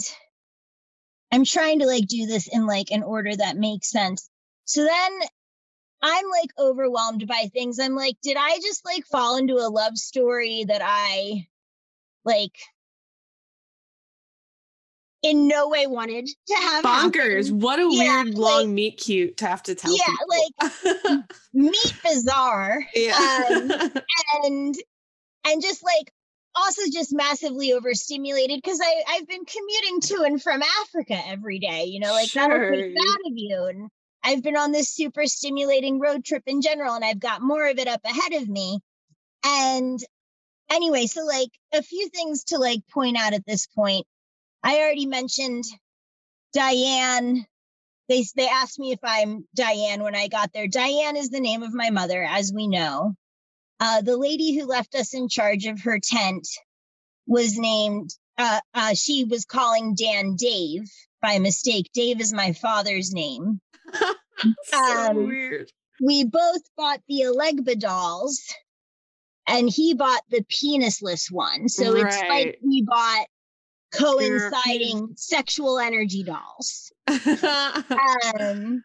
[1.31, 4.29] I'm trying to like do this in like an order that makes sense.
[4.65, 5.19] So then
[6.01, 7.79] I'm like overwhelmed by things.
[7.79, 11.47] I'm like, did I just like fall into a love story that I
[12.23, 12.53] like
[15.23, 17.45] in no way wanted to have Bonkers.
[17.45, 17.59] happen?
[17.59, 20.13] What a Yeah, weird like- long meet cute to have to tell Yeah,
[20.61, 21.23] people.
[21.53, 22.85] Meet bizarre.
[22.93, 23.15] yeah.
[23.49, 23.71] um,
[24.43, 24.75] and
[25.47, 26.11] and just like
[26.55, 31.85] also just massively overstimulated because I I've been commuting to and from Africa every day.
[31.85, 33.65] You know, like that'll take that of you.
[33.65, 33.89] And
[34.25, 37.77] I've been on this super stimulating road trip in general, and I've got more of
[37.77, 38.79] it up ahead of me.
[39.45, 39.99] And
[40.71, 44.07] anyway, so like a few things to like point out at this point.
[44.63, 45.63] I already mentioned
[46.53, 47.45] Diane.
[48.09, 50.67] They they asked me if I'm Diane when I got there.
[50.67, 53.13] Diane is the name of my mother, as we know.
[53.79, 56.47] Uh, the lady who left us in charge of her tent
[57.27, 58.09] was named.
[58.39, 60.89] Uh, uh, she was calling Dan Dave
[61.21, 61.91] by mistake.
[61.93, 63.61] Dave is my father's name.
[64.63, 65.71] so Um, weird.
[66.01, 68.41] We both bought the Elegba dolls,
[69.47, 71.69] and he bought the penisless one.
[71.69, 73.27] So it's like we bought
[73.93, 76.91] coinciding sexual energy dolls.
[77.07, 78.83] um,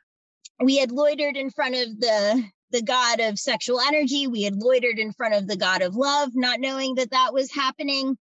[0.63, 4.27] we had loitered in front of the the god of sexual energy.
[4.27, 7.53] We had loitered in front of the god of love, not knowing that that was
[7.53, 8.17] happening.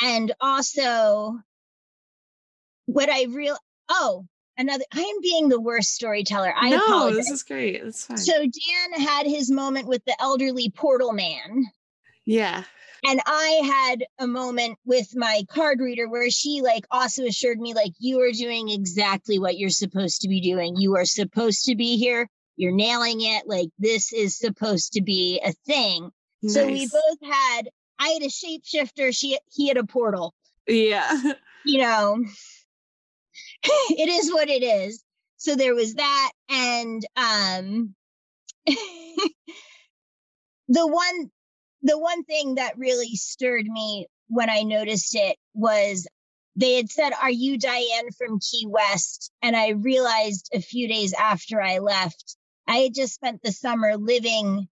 [0.00, 1.38] And also,
[2.86, 3.56] what I real
[3.88, 4.26] oh
[4.58, 6.52] another I am being the worst storyteller.
[6.54, 7.16] I no, apologize.
[7.16, 7.76] this is great.
[7.76, 8.18] It's fine.
[8.18, 11.64] So Dan had his moment with the elderly portal man.
[12.26, 12.64] yeah.
[13.06, 17.72] And I had a moment with my card reader where she like also assured me
[17.72, 20.74] like you are doing exactly what you're supposed to be doing.
[20.76, 22.28] You are supposed to be here.
[22.56, 23.44] You're nailing it.
[23.46, 26.10] Like this is supposed to be a thing.
[26.44, 27.68] So we both had
[28.00, 29.16] I had a shapeshifter.
[29.16, 30.34] She he had a portal.
[30.66, 31.08] Yeah.
[31.64, 32.24] You know,
[33.90, 35.02] it is what it is.
[35.36, 37.94] So there was that, and um,
[38.66, 39.32] the
[40.86, 41.30] one
[41.82, 46.08] the one thing that really stirred me when I noticed it was
[46.56, 49.30] they had said, Are you Diane from Key West?
[49.42, 53.96] And I realized a few days after I left, I had just spent the summer
[53.96, 54.66] living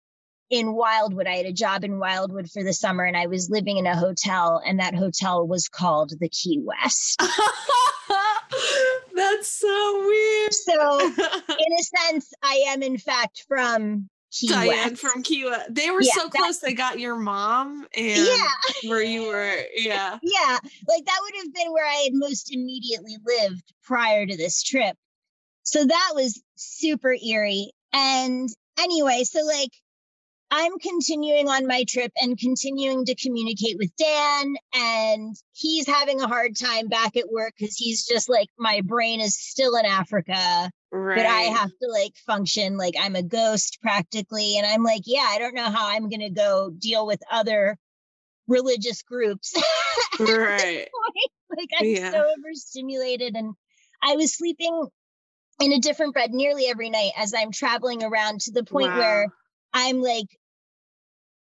[0.48, 1.26] in Wildwood.
[1.26, 3.96] I had a job in Wildwood for the summer and I was living in a
[3.96, 7.20] hotel, and that hotel was called the Key West.
[9.14, 10.52] That's so weird.
[10.54, 14.96] So, in a sense, I am in fact from Key Diane West.
[15.00, 15.74] from Key West.
[15.74, 16.58] They were Yeah, so close.
[16.58, 18.88] They got your mom and yeah.
[18.90, 19.56] where you were.
[19.76, 20.18] Yeah.
[20.22, 24.62] yeah, like that would have been where I had most immediately lived prior to this
[24.62, 24.96] trip.
[25.62, 27.70] So that was super eerie.
[27.92, 29.70] And anyway, so like
[30.56, 36.28] I'm continuing on my trip and continuing to communicate with Dan, and he's having a
[36.28, 40.70] hard time back at work because he's just like, my brain is still in Africa,
[40.92, 41.16] Right.
[41.16, 44.56] but I have to like function like I'm a ghost practically.
[44.56, 47.76] And I'm like, yeah, I don't know how I'm going to go deal with other
[48.46, 49.54] religious groups.
[50.20, 50.86] Right.
[51.56, 52.12] like I'm Yeah.
[52.12, 53.54] so overstimulated and
[54.00, 54.86] I was sleeping
[55.60, 59.26] in a different bed nearly every night as I'm traveling around to the point where
[59.72, 60.26] I'm like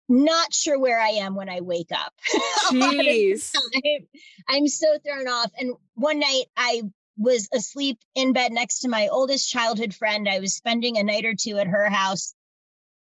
[0.09, 2.13] not sure where I am when I wake up.
[2.71, 3.53] Jeez.
[3.75, 4.07] I'm,
[4.49, 5.51] I'm so thrown off.
[5.59, 6.83] And one night I
[7.17, 10.29] was asleep in bed next to my oldest childhood friend.
[10.29, 12.35] I was spending a night or two at her house.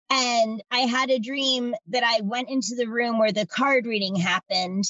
[0.10, 4.16] And I had a dream that I went into the room where the card reading
[4.16, 4.86] happened.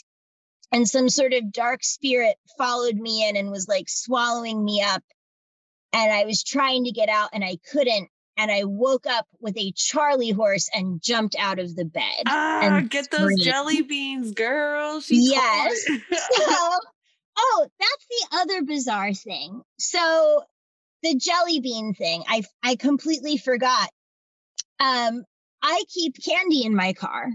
[0.71, 5.01] And some sort of dark spirit followed me in and was like swallowing me up.
[5.93, 8.09] And I was trying to get out and I couldn't.
[8.37, 12.23] And I woke up with a Charlie horse and jumped out of the bed.
[12.27, 15.01] Ah, and get those jelly beans, girl.
[15.01, 15.85] She Yes.
[16.11, 16.55] so,
[17.37, 19.61] oh, that's the other bizarre thing.
[19.79, 20.43] So
[21.03, 23.89] the jelly bean thing, I I completely forgot.
[24.79, 25.23] Um,
[25.61, 27.29] I keep candy in my car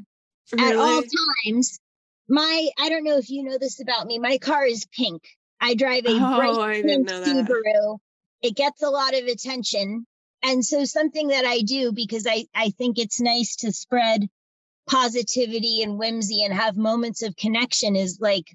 [0.59, 1.03] at all
[1.45, 1.81] times.
[2.29, 4.19] My I don't know if you know this about me.
[4.19, 5.23] My car is pink.
[5.61, 7.09] I drive a Oh, bright pink.
[7.09, 7.99] Subaru.
[8.43, 10.07] It gets a lot of attention.
[10.43, 14.29] And so something that I do because I, I think it's nice to spread
[14.89, 18.47] positivity and whimsy and have moments of connection is like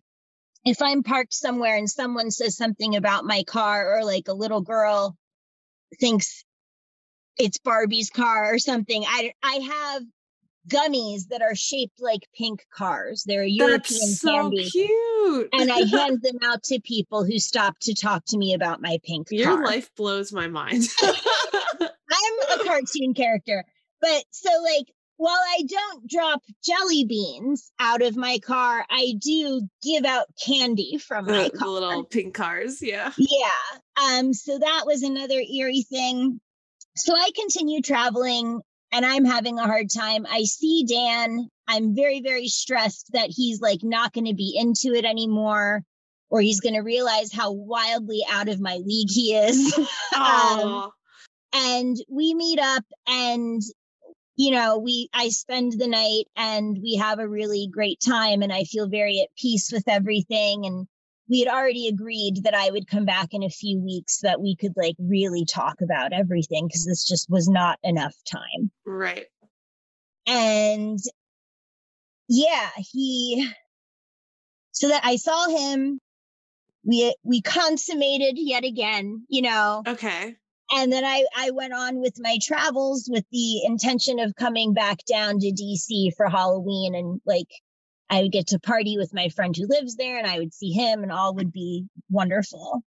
[0.65, 4.61] if I'm parked somewhere and someone says something about my car or like a little
[4.61, 5.15] girl
[5.99, 6.43] thinks
[7.37, 10.03] it's Barbie's car or something, I I have
[10.67, 13.23] gummies that are shaped like pink cars.
[13.25, 14.69] They're European That's so candy.
[14.69, 15.49] cute.
[15.53, 18.99] And I hand them out to people who stop to talk to me about my
[19.05, 19.65] pink Your car.
[19.65, 20.83] life blows my mind.
[22.53, 23.63] A cartoon character.
[24.01, 29.67] But so like while I don't drop jelly beans out of my car, I do
[29.83, 31.67] give out candy from my the car.
[31.67, 32.81] little pink cars.
[32.81, 33.11] Yeah.
[33.17, 33.79] Yeah.
[34.01, 36.39] Um, so that was another eerie thing.
[36.95, 40.25] So I continue traveling and I'm having a hard time.
[40.29, 41.49] I see Dan.
[41.67, 45.83] I'm very, very stressed that he's like not going to be into it anymore
[46.29, 49.77] or he's going to realize how wildly out of my league he is.
[50.15, 50.91] um,
[51.53, 53.61] and we meet up and
[54.35, 58.53] you know we i spend the night and we have a really great time and
[58.53, 60.87] i feel very at peace with everything and
[61.29, 64.41] we had already agreed that i would come back in a few weeks so that
[64.41, 69.25] we could like really talk about everything because this just was not enough time right.
[70.25, 70.99] and
[72.29, 73.49] yeah he
[74.71, 75.99] so that i saw him
[76.83, 80.35] we we consummated yet again you know Okay.
[80.71, 84.99] And then I, I went on with my travels with the intention of coming back
[85.05, 87.47] down to DC for Halloween and like
[88.09, 90.71] I would get to party with my friend who lives there and I would see
[90.71, 92.81] him and all would be wonderful.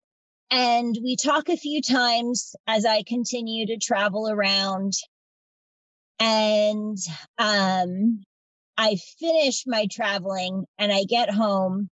[0.50, 4.94] And we talk a few times as I continue to travel around.
[6.20, 6.98] And
[7.38, 8.24] um
[8.78, 11.90] I finish my traveling and I get home.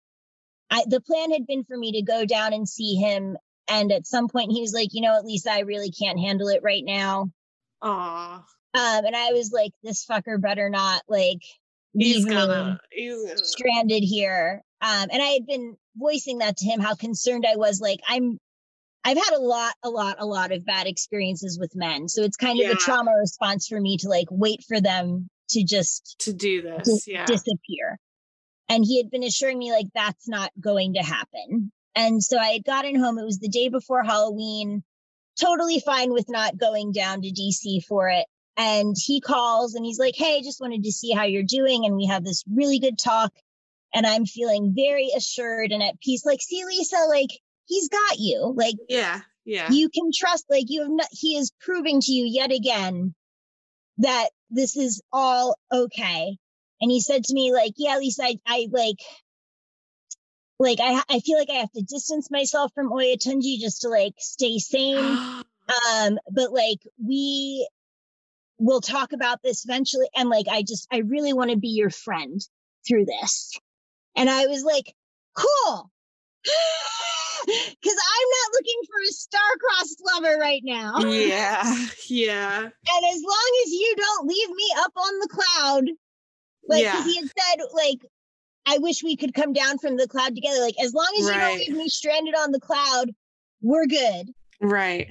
[0.69, 3.37] I the plan had been for me to go down and see him
[3.71, 6.47] and at some point he was like, you know, at least I really can't handle
[6.49, 7.31] it right now.
[7.81, 8.35] Aw.
[8.73, 11.39] Um, and I was like, this fucker better not like
[11.93, 12.79] He's leave me gonna.
[12.91, 13.37] He's gonna.
[13.43, 14.61] stranded here.
[14.81, 17.81] Um, and I had been voicing that to him, how concerned I was.
[17.81, 18.37] Like, I'm,
[19.03, 22.07] I've had a lot, a lot, a lot of bad experiences with men.
[22.07, 22.71] So it's kind of Yeah.
[22.73, 27.05] a trauma response for me to like wait for them to just To do this.
[27.07, 27.25] Yeah.
[27.25, 27.97] disappear.
[28.69, 31.71] And he had been assuring me like that's not going to happen.
[31.95, 33.17] And so I had gotten home.
[33.19, 34.83] It was the day before Halloween.
[35.39, 38.25] Totally fine with not going down to DC for it.
[38.57, 41.85] and he calls and he's like, Hey, just wanted to see how you're doing.
[41.85, 43.31] And we have this really good talk.
[43.93, 46.25] And I'm feeling very assured and at peace.
[46.25, 47.29] Like, see, Lisa, like,
[47.65, 48.53] he's got you.
[48.55, 49.69] Like, yeah, yeah.
[49.69, 53.13] You can trust, like, you have not, he is proving to you yet again
[53.97, 56.37] that this is all okay.
[56.79, 58.97] And he said to me, like, yeah, Lisa, I, I like,
[60.61, 64.13] like I, I feel like I have to distance myself from Oyotunji just to like
[64.19, 64.95] stay sane.
[65.95, 67.67] um, but like we
[68.59, 70.07] will talk about this eventually.
[70.15, 72.39] And like, I just, I really want to be your friend
[72.87, 73.53] through this.
[74.15, 74.93] And I was like,
[75.35, 75.91] cool.
[77.43, 80.99] Cause I'm not looking for a star-crossed lover right now.
[80.99, 81.63] Yeah.
[82.07, 82.59] Yeah.
[82.59, 85.83] And as long as you don't leave me up on the cloud,
[86.67, 87.03] like Yeah.
[87.03, 88.05] he had said, like,
[88.67, 90.59] I wish we could come down from the cloud together.
[90.61, 91.59] Like, as long as you don't Right.
[91.67, 93.11] leave me stranded on the cloud,
[93.61, 94.31] we're good.
[94.61, 95.07] Right.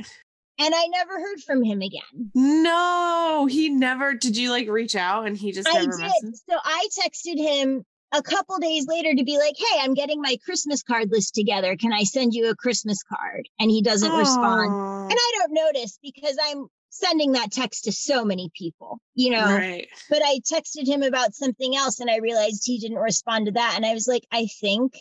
[0.58, 2.30] And I never heard from him again.
[2.34, 4.14] No, he never.
[4.14, 5.88] Did you like reach out and he just I did.
[5.88, 6.36] messaged?
[6.48, 7.82] So I texted him
[8.12, 11.76] a couple days later to be like, hey, I'm getting my Christmas card list together.
[11.76, 13.48] Can I send you a Christmas card?
[13.58, 14.66] And he doesn't respond.
[15.08, 19.44] And I don't notice because I'm sending that text to so many people, you know.
[19.44, 19.88] Right.
[20.10, 23.74] But I texted him about something else and I realized he didn't respond to that.
[23.76, 24.94] And I was like, I think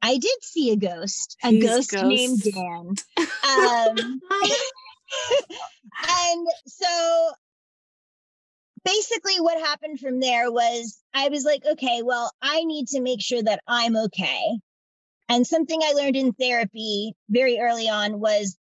[0.00, 2.42] I did see a ghost, a He's ghost named.
[2.42, 2.94] Dan.
[3.42, 3.96] Um,
[6.08, 7.30] and so
[8.84, 13.20] basically what happened from there was I was like, okay, well, I need to make
[13.20, 14.58] sure that I'm okay.
[15.28, 18.56] And something I learned in therapy very early on was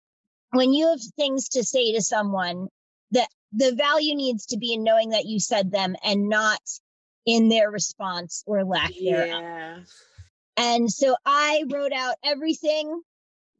[0.51, 2.67] when you have things to say to someone,
[3.11, 6.61] that the value needs to be in knowing that you said them and not
[7.25, 9.27] in their response or lack thereof.
[9.27, 9.79] yeah.
[10.57, 13.01] And so I wrote out everything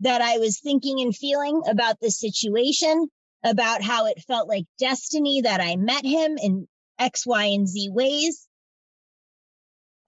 [0.02, 3.08] that I was thinking and feeling about this situation,
[3.44, 6.68] about how it felt like destiny that I met him in
[7.00, 8.49] X, Y, and Z ways,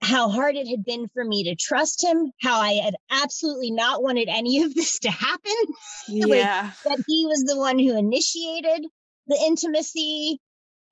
[0.02, 4.02] how hard it had been for me to trust him, how I had absolutely not
[4.02, 5.52] wanted any of this to happen,
[6.08, 6.70] Like, Yeah.
[6.84, 8.84] that he was the one who initiated
[9.28, 10.40] the intimacy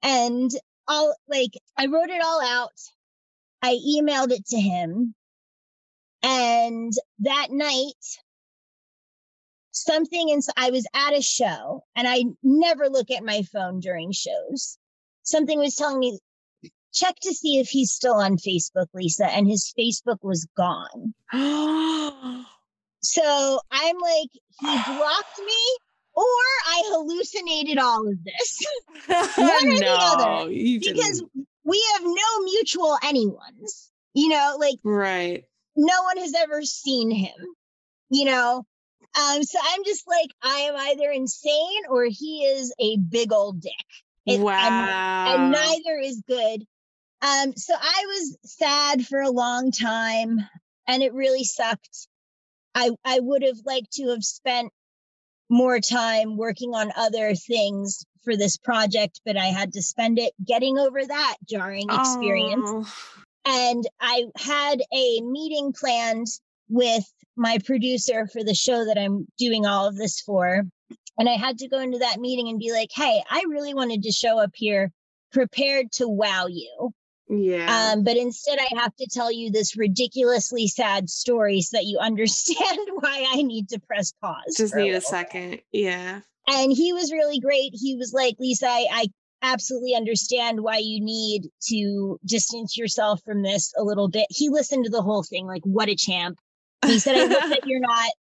[0.03, 0.51] and
[0.87, 2.73] all like I wrote it all out.
[3.63, 5.15] I emailed it to him.
[6.23, 7.95] And that night,
[9.73, 14.13] something in I was at a show and I never look at my phone during
[14.13, 14.79] shows.
[15.23, 16.19] Something was telling me,
[16.93, 21.15] check to see if he's still on Facebook, Lisa, and his Facebook was gone.
[23.03, 24.29] So I'm like,
[24.61, 24.67] he
[24.97, 25.77] blocked me
[26.15, 26.25] or
[26.67, 28.67] I hallucinated all of this
[29.39, 31.23] One or the other, because
[31.65, 35.45] we have no mutual anyone's, you know, like Right.
[35.77, 37.35] no one has ever seen him,
[38.11, 38.67] you know?
[39.19, 43.61] Um, so I'm just like, I am either insane or he is a big old
[43.63, 43.73] dick.
[44.27, 45.35] It- and- wow.
[45.37, 46.67] and neither is good.
[47.23, 50.39] Um, so I was sad for a long time
[50.87, 52.09] and it really sucked.
[52.75, 54.73] I I would have liked to have spent
[55.49, 60.33] more time working on other things for this project, but I had to spend it
[60.45, 62.63] getting over that jarring experience.
[62.65, 62.87] Oh.
[63.45, 66.27] And I had a meeting planned
[66.69, 67.05] with
[67.37, 70.63] my producer for the show that I'm doing all of this for.
[71.19, 74.03] And I had to go into that meeting and be like, hey, I really wanted
[74.05, 74.93] to show up here
[75.33, 76.93] prepared to wow you.
[77.31, 77.93] Yeah.
[77.93, 81.99] Um, but instead, I have to tell you this ridiculously sad story so that you
[82.01, 84.57] understand why I need to press pause.
[84.57, 85.05] Just need a bit.
[85.05, 85.61] second.
[85.73, 86.21] Yeah.
[86.49, 87.71] And he was really great.
[87.73, 89.07] He was like, Lisa, I, I
[89.43, 94.27] absolutely understand why you need to distance yourself from this a little bit.
[94.31, 96.39] He listened to the whole thing, like, what a champ.
[96.85, 98.11] He said, I hope that you're not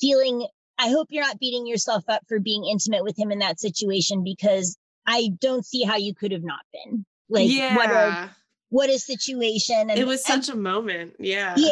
[0.00, 0.46] feeling,
[0.78, 4.22] I hope you're not beating yourself up for being intimate with him in that situation
[4.22, 4.76] because
[5.06, 7.04] I don't see how you could have not been.
[7.28, 7.76] Like, yeah.
[7.76, 8.30] what a
[8.70, 9.90] what a situation.
[9.90, 11.14] And it was and- such a moment.
[11.18, 11.54] Yeah.
[11.56, 11.70] yeah.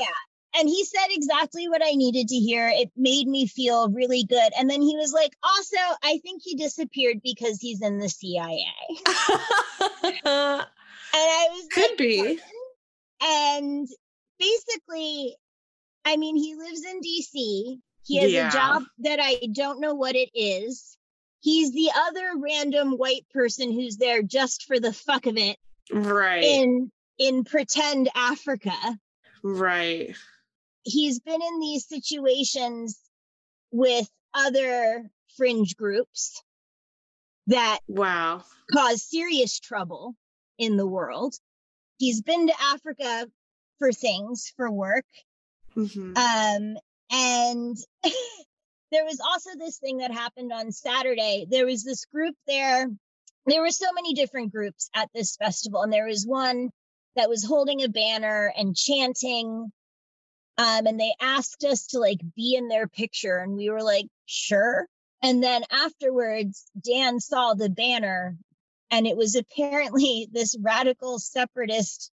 [0.59, 2.68] And he said exactly what I needed to hear.
[2.72, 4.52] It made me feel really good.
[4.59, 8.64] And then he was like, also, I think he disappeared because he's in the CIA.
[11.14, 12.16] And I was Could like, be.
[12.18, 12.38] "Pardon?"
[13.22, 13.88] And
[14.38, 15.36] basically,
[16.04, 17.78] I mean, he lives in DC.
[18.04, 18.48] He has Yeah.
[18.48, 20.95] a job that I don't know what it is.
[21.47, 25.57] He's the other random white person who's there just for the fuck of it
[25.92, 26.42] right.
[26.42, 28.72] in in pretend Africa.
[29.44, 30.16] right.
[30.82, 32.99] he's been in these situations
[33.70, 36.42] with other fringe groups
[37.47, 38.42] that Wow.
[38.72, 40.16] cause serious trouble
[40.59, 41.36] in the world.
[41.99, 43.30] He's been to Africa
[43.78, 45.07] for things, for work.
[45.76, 46.16] Mhm.
[46.18, 46.76] Um,
[47.12, 47.76] and
[48.93, 51.47] there was also this thing that happened on Saturday.
[51.51, 52.89] There was this group there
[53.47, 56.70] there were so many different groups at this festival, and there was one
[57.14, 59.70] that was holding a banner and chanting.
[60.59, 64.07] Um, and they asked us to like be in their picture, and we were like,
[64.26, 64.87] sure.
[65.22, 68.37] And then afterwards, Dan saw the banner,
[68.91, 72.11] and it was apparently this radical separatist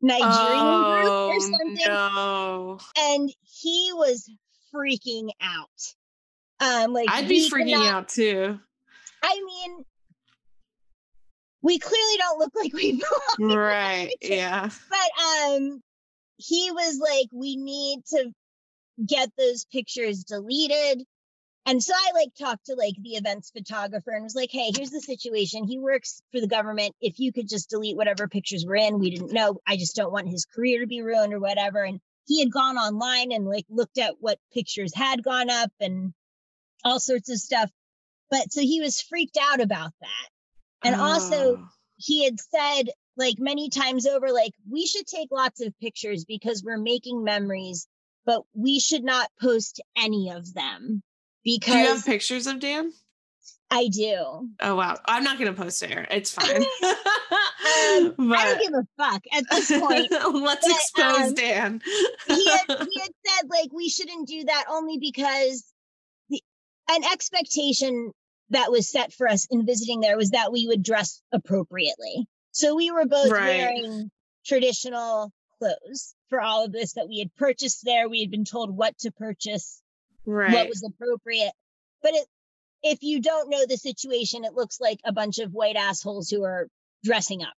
[0.00, 1.84] Nigerian group or Oh, something.
[1.86, 2.78] no.
[2.98, 4.28] And he was
[4.74, 5.68] freaking out.
[6.62, 8.58] Um, like I'd be freaking cannot- out too.
[9.22, 9.84] I mean,
[11.62, 12.92] we clearly don't look like we
[13.38, 13.56] belong.
[13.56, 14.10] Right.
[14.20, 14.68] Yeah.
[14.90, 15.82] but um
[16.36, 18.32] he was like we need to
[19.06, 21.04] get those pictures deleted
[21.66, 24.90] and so i like talked to like the events photographer and was like hey here's
[24.90, 28.74] the situation he works for the government if you could just delete whatever pictures were
[28.76, 31.82] in we didn't know i just don't want his career to be ruined or whatever
[31.84, 36.12] and he had gone online and like looked at what pictures had gone up and
[36.84, 37.70] all sorts of stuff
[38.30, 40.28] but so he was freaked out about that
[40.84, 41.68] and also Oh.
[41.96, 46.62] he had said like many times over like we should take lots of pictures because
[46.64, 47.86] we're making memories
[48.24, 51.02] but we should not post any of them
[51.44, 52.92] Do you have pictures of Dan?
[53.70, 54.98] i do Oh wow.
[55.06, 56.06] I'm not gonna post there.
[56.10, 56.62] It's fine.
[56.84, 61.82] i but don't give a fuck at this point let's but, expose um, Dan.
[62.26, 65.64] he had, he had said like we shouldn't do that only because
[66.90, 68.12] an expectation
[68.50, 72.74] that was set for us in visiting there was that we would dress appropriately so
[72.74, 73.58] we were both Right.
[73.58, 74.10] wearing
[74.44, 78.76] traditional clothes for all of this that we had purchased there we had been told
[78.76, 79.80] what to purchase
[80.26, 80.52] right.
[80.52, 81.52] what was appropriate
[82.02, 82.26] but it
[82.82, 86.42] if you don't know the situation it looks like a bunch of white assholes who
[86.44, 86.66] are
[87.04, 87.54] dressing up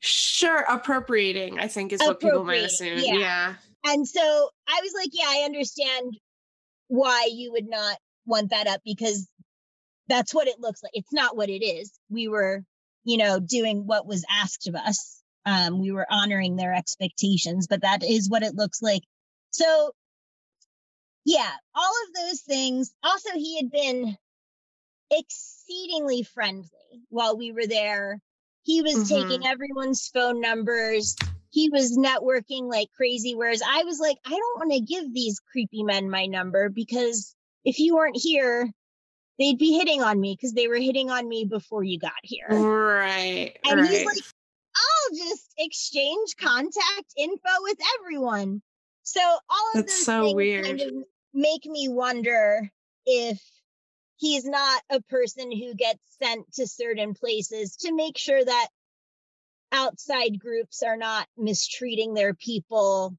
[0.00, 2.98] Sure, appropriating, I think is what people might assume.
[3.00, 3.14] yeah.
[3.14, 3.54] Yeah.
[3.84, 4.20] And so
[4.68, 6.16] I was like, yeah, I understand
[6.86, 7.96] why you would not
[8.28, 9.28] want that up because
[10.08, 10.92] that's what it looks like.
[10.94, 11.92] It's not what it is.
[12.08, 12.64] We were,
[13.04, 15.22] you know, doing what was asked of us.
[15.44, 19.02] Um, we were honoring their expectations, but that is what it looks like.
[19.50, 19.92] So,
[21.24, 22.92] yeah, all of those things.
[23.02, 24.16] Also, he had been
[25.10, 26.68] exceedingly friendly
[27.08, 28.20] while we were there.
[28.62, 31.16] He was taking everyone's phone numbers
[31.50, 33.34] he was networking like crazy.
[33.34, 37.34] Whereas I was like, I don't want to give these creepy men my number because
[37.64, 38.70] if you weren't here,
[39.38, 42.48] they'd be hitting on me because they were hitting on me before you got here.
[42.48, 43.56] Right.
[43.64, 43.88] And right.
[43.88, 44.16] he's like,
[44.76, 48.62] I'll just exchange contact info with everyone.
[49.02, 50.64] So all of That's those so things weird.
[50.64, 50.92] kind of
[51.32, 52.70] make me wonder
[53.06, 53.40] if
[54.16, 58.68] he's not a person who gets sent to certain places to make sure that
[59.72, 63.16] outside groups are not mistreating their people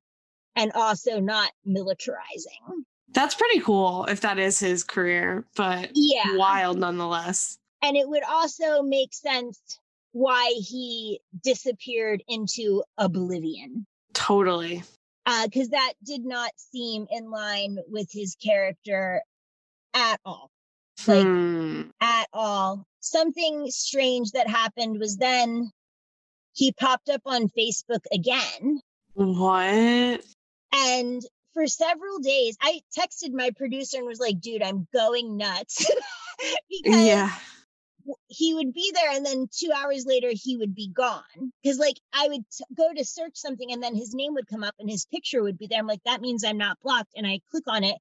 [0.55, 2.83] and also not militarizing.
[3.13, 6.35] That's pretty cool if that is his career, but Yeah.
[6.37, 7.57] wild nonetheless.
[7.81, 9.59] And it would also make sense
[10.11, 13.85] why he disappeared into oblivion.
[14.13, 14.83] Totally.
[15.45, 19.21] because that did not seem in line with his character
[19.93, 20.49] at all.
[21.05, 21.83] Like, Hmm.
[22.01, 22.85] at all.
[22.99, 25.71] Something strange that happened was then
[26.53, 28.81] he popped up on Facebook again.
[29.13, 30.25] What?
[30.73, 31.21] And
[31.59, 35.91] for several days, I texted my producer and was like, dude, I'm going nuts.
[36.69, 37.31] because Yeah.
[38.27, 41.97] he would be there and then two hours later he would be gone because like
[42.13, 44.89] i would t- go to search something and then his name would come up and
[44.89, 47.65] his picture would be there i'm like that means i'm not blocked and i click
[47.67, 47.97] on it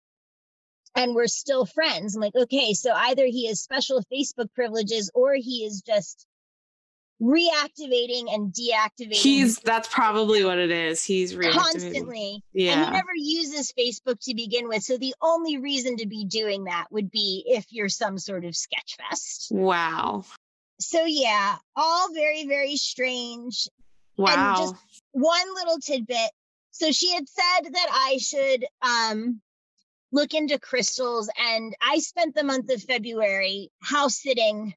[0.94, 5.34] and we're still friends i'm like okay so either he has special facebook privileges or
[5.34, 6.27] he is just
[7.20, 11.02] reactivating and deactivating He's that's probably what it is.
[11.04, 12.72] He's constantly Yeah.
[12.74, 16.64] and he never uses facebook to begin with so the only reason to be doing
[16.64, 20.24] that would be if you're some sort of sketch fest Wow.
[20.80, 23.68] so yeah, all very, very strange.
[24.16, 24.56] Wow.
[24.72, 26.30] just- One little tidbit.
[26.70, 29.40] So she had said that I should um
[30.12, 34.74] look into crystals and I spent the month of February house sitting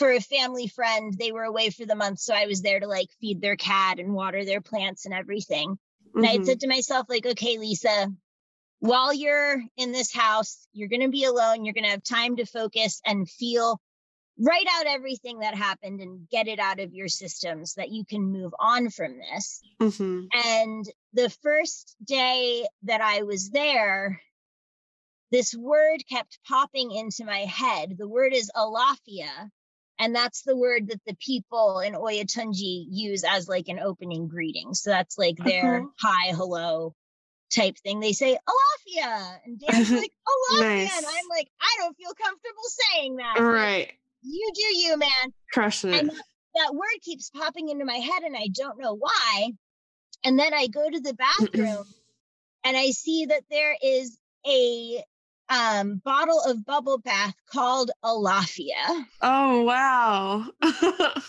[0.00, 1.12] for a family friend.
[1.12, 3.98] They were away for the month, so I was there to like feed their cat
[3.98, 5.78] and water their plants and everything.
[6.14, 6.46] And I had Mhm.
[6.46, 8.10] said to myself, like, okay, Lisa,
[8.78, 11.66] while you're in this house, you're going to be alone.
[11.66, 13.78] You're going to have time to focus and feel,
[14.38, 18.06] write out everything that happened and get it out of your system so that you
[18.06, 19.62] can move on from this.
[19.78, 20.28] Mhm.
[20.32, 24.22] And the first day that I was there,
[25.30, 27.98] this word kept popping into my head.
[27.98, 29.50] The word is alafia.
[30.00, 34.72] And that's the word that the people in Oyotunji use as like an opening greeting.
[34.72, 35.88] So that's like their Uh-huh.
[36.00, 36.94] hi, hello
[37.54, 38.00] type thing.
[38.00, 39.38] They say alafia.
[39.44, 40.88] And Dan's like, alafia.
[40.96, 43.40] And I'm like, I don't feel comfortable saying that.
[43.40, 43.92] Right.
[44.22, 45.34] You do you, man.
[45.52, 46.00] Crushing it.
[46.00, 46.24] And that,
[46.54, 49.52] that word keeps popping into my head and I don't know why.
[50.24, 51.84] And then I go to the bathroom
[52.64, 55.04] and I see that there is a
[55.50, 59.04] um, bottle of bubble bath called Alafia.
[59.20, 60.46] Oh wow.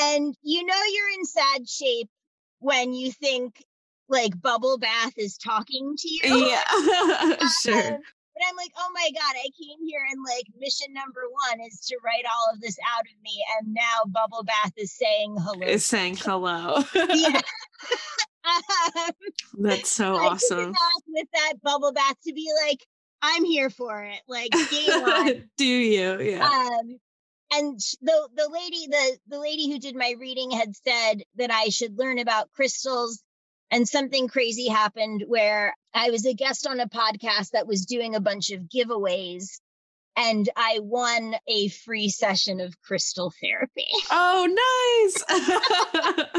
[0.00, 2.08] And you know you're in sad shape
[2.60, 3.62] when you think
[4.08, 6.46] like bubble bath is talking to you.
[6.46, 7.46] yeah.
[7.62, 7.94] sure.
[7.94, 8.00] Um,
[8.34, 11.80] but I'm like, oh my God, I came here and like mission number one is
[11.88, 13.44] to write all of this out of me.
[13.58, 15.66] And now Bubble Bath is saying hello.
[15.66, 16.82] Is saying hello.
[16.94, 17.40] yeah.
[18.96, 19.10] um,
[19.58, 20.74] That's so I awesome.
[21.08, 22.86] with that bubble bath to be like,
[23.22, 24.20] I'm here for it.
[24.28, 25.50] Like game on.
[25.56, 26.20] Do you?
[26.20, 26.44] Yeah.
[26.44, 26.98] um
[27.54, 31.68] and the the lady the the lady who did my reading had said that I
[31.68, 33.22] should learn about crystals
[33.70, 38.14] and something crazy happened where I was a guest on a podcast that was doing
[38.14, 39.60] a bunch of giveaways
[40.16, 43.86] and I won a free session of crystal therapy.
[44.10, 45.14] oh,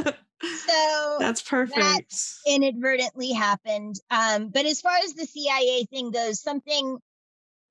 [0.06, 0.14] nice.
[0.44, 1.76] So That's perfect.
[1.76, 2.02] That
[2.46, 3.96] inadvertently happened.
[4.12, 7.00] Um, but as far as the CIA thing goes, something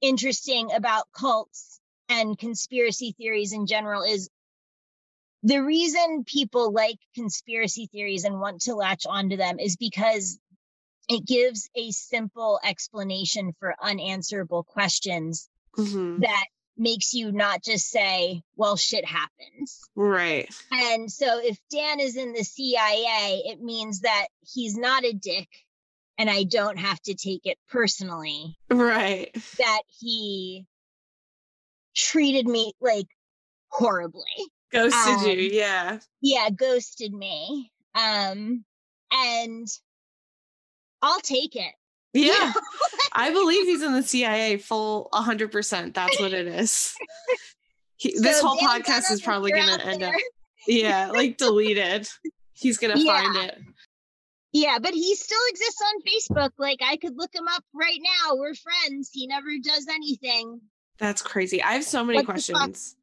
[0.01, 4.29] interesting about cults and conspiracy theories in general is
[5.43, 10.39] the reason people like conspiracy theories and want to latch onto them is because
[11.09, 16.21] it gives a simple explanation for unanswerable questions Mhm.
[16.21, 16.47] that
[16.77, 19.81] makes you not just say, well, shit happens.
[19.95, 20.49] Right.
[20.71, 25.49] And so if Dan is in the CIA, it means that he's not a dick
[26.19, 29.31] and I don't have to take it personally Right.
[29.59, 30.67] that he
[31.95, 33.07] treated me like
[33.69, 34.23] horribly.
[34.73, 35.51] Ghosted Um, you.
[35.53, 35.99] Yeah.
[36.21, 37.71] Yeah, ghosted me.
[37.95, 38.65] Um
[39.11, 39.69] and
[41.03, 41.75] I'll take it.
[42.15, 42.53] Yeah.
[43.13, 45.95] I believe he's in the CIA full 100%.
[45.95, 46.95] That's what it is.
[47.97, 50.21] He, this whole podcast is probably going to end there- up,
[50.67, 52.09] yeah, like deleted.
[52.53, 53.23] He's going to Yeah.
[53.23, 53.59] find it.
[54.53, 56.51] Yeah, but he still exists on Facebook.
[56.59, 58.35] Like I could look him up right now.
[58.35, 59.11] We're friends.
[59.13, 60.61] He never does anything.
[60.99, 61.63] That's crazy.
[61.63, 62.97] I have so many What questions.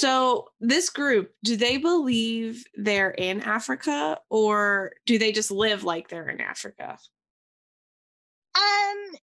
[0.00, 6.08] so, this group, do they believe they're in Africa or do they just live like
[6.08, 6.98] they're in Africa?
[8.54, 9.16] Um,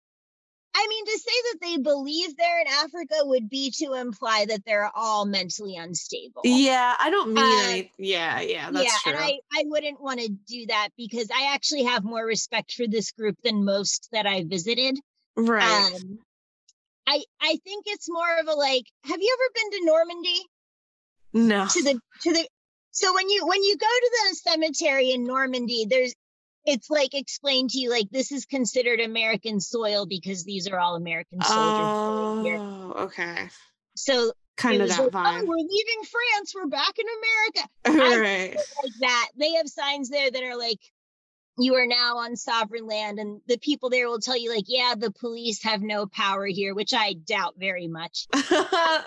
[0.76, 4.64] I mean, to say that they believe they're in Africa would be to imply that
[4.64, 6.42] they're all mentally unstable.
[6.44, 7.92] Yeah, I don't mean Uh, any.
[7.98, 9.14] Yeah, yeah, that's yeah, true.
[9.14, 12.88] and I, I wouldn't want to do that because I actually have more respect for
[12.88, 15.00] this group than most that I visited.
[15.36, 15.90] right.
[15.96, 16.20] Um,
[17.08, 20.46] I I think it's more of a like, have you ever been to Normandy?
[21.34, 21.68] no.
[21.68, 22.48] To the to the
[22.92, 26.14] so when you when you go to the cemetery in Normandy, there's
[26.68, 30.96] it's like explained to you like this is considered American soil because these are all
[30.96, 32.46] American soldiers.
[32.46, 32.58] here.
[32.60, 33.48] Oh, okay.
[33.96, 36.54] So Kind of that like, oh, we're leaving France.
[36.56, 37.70] We're back in America.
[38.16, 38.56] I- right.
[38.56, 39.30] Like that.
[39.38, 40.80] They have signs there that are like,
[41.60, 43.20] you are now on sovereign land.
[43.20, 46.74] And the people there will tell you, like, yeah, the police have no power here,
[46.76, 48.28] which I doubt very much.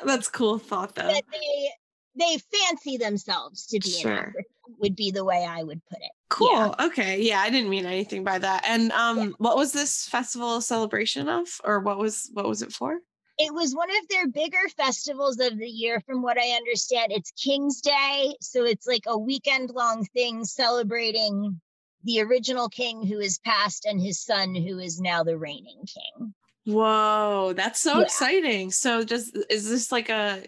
[0.04, 1.02] That's cool thought though.
[1.08, 1.70] That they
[2.16, 4.32] they fancy themselves to be Sure.
[4.78, 6.10] would be the way I would put it.
[6.30, 6.48] Cool.
[6.52, 6.86] Yeah.
[6.86, 7.20] Okay.
[7.20, 8.64] Yeah, I didn't mean anything by that.
[8.66, 12.72] And um what was this festival a celebration of or what was what was it
[12.72, 13.00] for?
[13.38, 17.10] It was one of their bigger festivals of the year, from what I understand.
[17.10, 18.34] It's King's Day.
[18.40, 21.60] So it's like a weekend long thing celebrating
[22.04, 26.34] the original king who is passed and his son who is now the reigning king.
[26.66, 28.04] Whoa, that's so Yeah.
[28.04, 28.70] exciting.
[28.70, 30.44] So does is this like a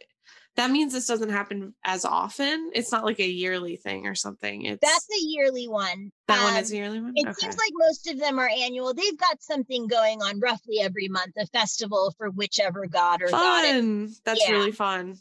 [0.57, 2.71] that means this doesn't happen as often?
[2.75, 4.65] It's not like a yearly thing or something.
[4.67, 6.13] It's That's a yearly one.
[6.29, 7.13] that one Um, is a yearly one?
[7.17, 7.33] It okay.
[7.41, 8.93] seems like most of them are annual.
[8.93, 13.71] They've got something going on roughly every month, a festival for whichever god or goddess.
[13.71, 14.15] fun.
[14.25, 14.53] That's Yeah.
[14.57, 15.17] really fun.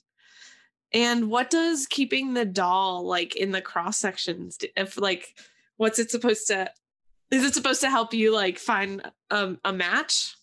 [0.93, 4.57] And what does keeping the doll like in the cross sections?
[4.75, 5.33] If like,
[5.77, 6.69] what's it supposed to?
[7.31, 10.35] Is it supposed to help you like find um, a match?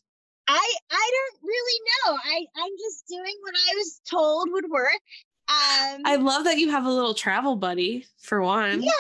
[0.49, 2.19] I I don't really know.
[2.25, 5.01] I I'm just doing what I was told would work.
[5.49, 8.83] Um, I love that you have a little travel buddy for one.
[8.83, 8.93] yeah.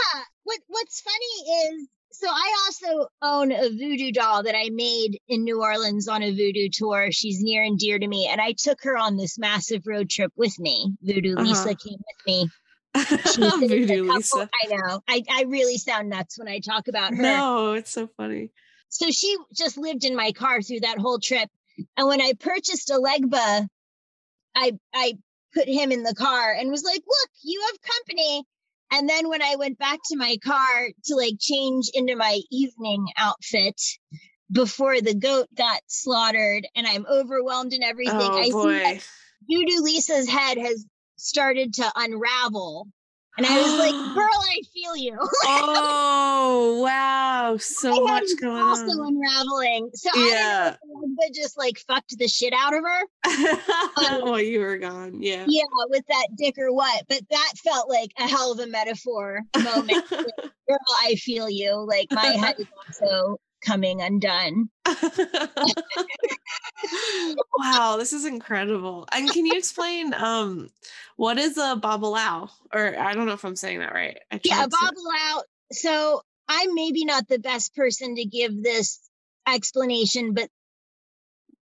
[0.44, 5.44] What What's funny is, so I also own a voodoo doll that I made in
[5.44, 7.08] New Orleans on a voodoo tour.
[7.12, 10.32] She's near and dear to me, and I took her on this massive road trip
[10.36, 10.92] with me.
[11.02, 11.74] Voodoo Lisa Uh-huh.
[11.86, 12.48] came with me.
[13.34, 14.50] She was in a Voodoo couple- Lisa.
[14.64, 15.00] I know.
[15.06, 17.22] I I really sound nuts when I talk about her.
[17.22, 18.50] No, it's so funny.
[18.88, 21.48] So she just lived in my car through that whole trip.
[21.96, 23.68] And when I purchased Elegba,
[24.54, 25.14] I I
[25.54, 28.44] put him in the car and was like, "Look, you have company."
[28.90, 33.06] And then when I went back to my car to like change into my evening
[33.18, 33.80] outfit
[34.50, 39.00] before the goat got slaughtered and I'm overwhelmed and everything, Oh I see that boy.
[39.48, 40.84] Voodoo Lisa's head has
[41.16, 42.88] started to unravel.
[43.38, 45.16] And I was like, girl, I feel you.
[45.44, 49.14] oh wow, so much going also on.
[49.14, 49.90] unraveling.
[49.94, 50.74] So Yeah.
[50.74, 53.02] I but just like fucked the shit out of her.
[53.98, 55.44] Um, While you were gone, yeah.
[55.48, 57.04] Yeah, with that dick or what.
[57.08, 60.08] But that felt like a hell of a metaphor moment.
[60.10, 61.74] girl, I feel you.
[61.86, 64.70] Like my head is also coming undone.
[67.58, 69.06] wow, this is incredible.
[69.12, 70.70] And can you explain um
[71.16, 72.50] what is a babalawo?
[72.72, 74.18] Or I don't know if I'm saying that right.
[74.44, 79.00] Yeah, to- So I'm maybe not the best person to give this
[79.46, 80.48] explanation, but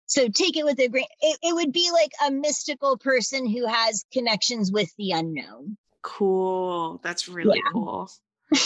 [0.07, 1.05] so take it with a grain.
[1.21, 5.77] It, it would be like a mystical person who has connections with the unknown.
[6.03, 6.99] Cool.
[7.03, 8.09] That's really cool.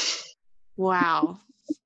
[0.78, 1.40] Wow.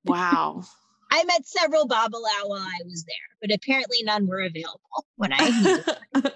[0.06, 0.66] Wow.
[1.14, 5.84] I met several Babalawo while I was there, but apparently none were available when I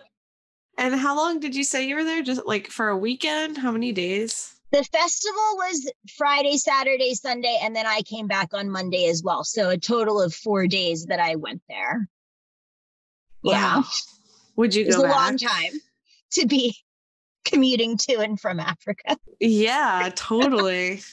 [0.77, 2.21] and how long did you say you were there?
[2.21, 3.57] Just like for a weekend?
[3.57, 4.53] How many days?
[4.71, 9.43] The festival was Friday, Saturday, Sunday, and then I came back on Monday as well.
[9.43, 12.07] So a total of four days that I went there.
[13.43, 13.81] Yeah,
[14.57, 15.71] Would you it a long time
[16.33, 16.75] to be
[17.45, 19.17] commuting to and from Africa.
[19.39, 21.01] Yeah, totally.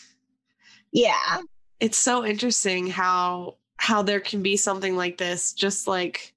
[0.97, 1.41] Yeah,
[1.81, 6.35] it's so interesting how how there can be something like this just like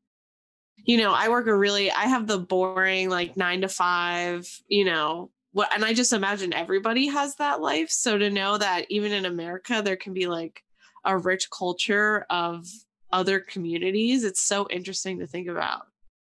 [0.78, 4.86] you know i work a really i have the boring like 9 to 5 you
[4.86, 9.12] know what and i just imagine everybody has that life so to know that even
[9.12, 10.64] in america there can be like
[11.06, 12.68] a rich culture of
[13.12, 15.84] other communities it's so interesting to think about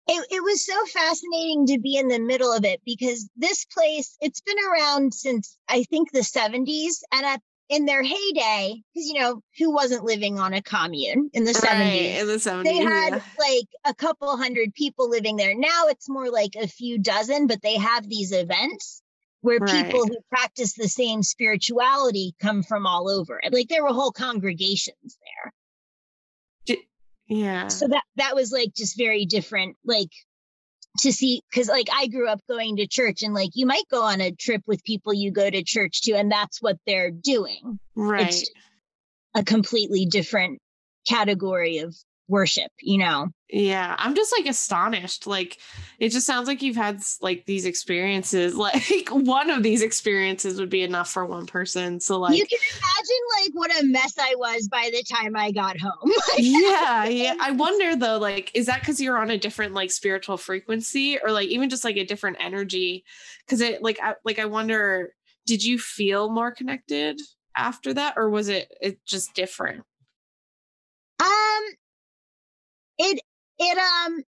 [0.08, 4.16] it, it was so fascinating to be in the middle of it because this place,
[4.20, 7.02] it's been around since I think the 70s.
[7.12, 11.44] And at, in their heyday, because, you know, who wasn't living on a commune in
[11.44, 12.20] the 70s?
[12.20, 13.22] In the 70s they had yeah.
[13.38, 15.54] like a couple hundred people living there.
[15.54, 19.02] Now it's more like a few dozen, but they have these events
[19.40, 23.40] where people who practice the same spirituality come from all over.
[23.50, 25.18] Like there were whole congregations
[26.66, 26.76] there.
[27.28, 30.10] yeah So that that was like just very different, like
[30.98, 34.02] to see because like I grew up going to church and like you might go
[34.02, 37.78] on a trip with people you go to church to, and that's what they're doing.
[37.94, 38.50] right It's
[39.34, 40.60] a completely different
[41.06, 41.96] category of
[42.28, 43.28] worship, you know.
[43.50, 45.26] Yeah, I'm just like astonished.
[45.26, 45.58] Like,
[45.98, 48.54] it just sounds like you've had like these experiences.
[48.68, 52.00] Like, one of these experiences would be enough for one person.
[52.00, 55.50] So, like, you can imagine like what a mess I was by the time I
[55.50, 56.12] got home.
[56.38, 57.34] yeah, yeah.
[57.40, 61.32] I wonder though, like, is that because you're on a different like spiritual frequency, or
[61.32, 63.04] like even just like a different energy?
[63.46, 65.14] Because it, like, I, like I wonder,
[65.46, 67.18] did you feel more connected
[67.56, 69.84] after that, or was it it just different?
[71.20, 71.62] um,
[72.98, 73.20] it
[73.58, 74.22] it um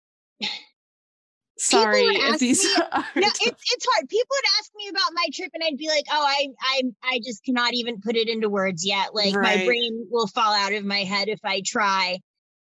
[1.59, 2.63] Sorry if these.
[2.63, 4.07] me- are no, it's it's hard.
[4.09, 7.19] People would ask me about my trip, and I'd be like, "Oh, I I I
[7.23, 9.15] just cannot even put it into words yet.
[9.15, 12.19] Like my brain will fall out of my head if I try."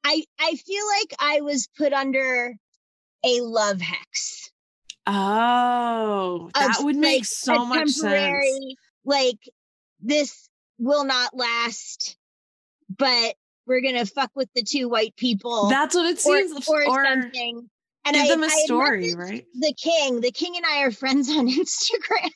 [0.05, 2.55] I I feel like I was put under
[3.25, 4.51] a love hex.
[5.07, 8.77] Oh, of, that would make like, so much sense.
[9.05, 9.39] Like
[10.01, 12.17] this will not last,
[12.97, 13.35] but
[13.69, 15.69] we're gonna fuck with the two white people.
[15.69, 16.69] That's what it or, seems.
[16.69, 17.69] or, Or, something.
[18.05, 19.45] And give I, them a I story, right?
[19.55, 22.31] The king, the king and I are friends on Instagram.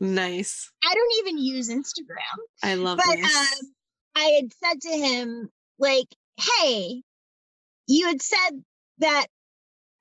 [0.00, 0.70] Nice.
[0.84, 2.38] I don't even use Instagram.
[2.62, 3.36] I love but this.
[3.36, 3.68] um,
[4.14, 5.48] I had said to him,
[5.78, 6.06] like,
[6.36, 7.02] hey,
[7.88, 8.62] you had said
[8.98, 9.26] that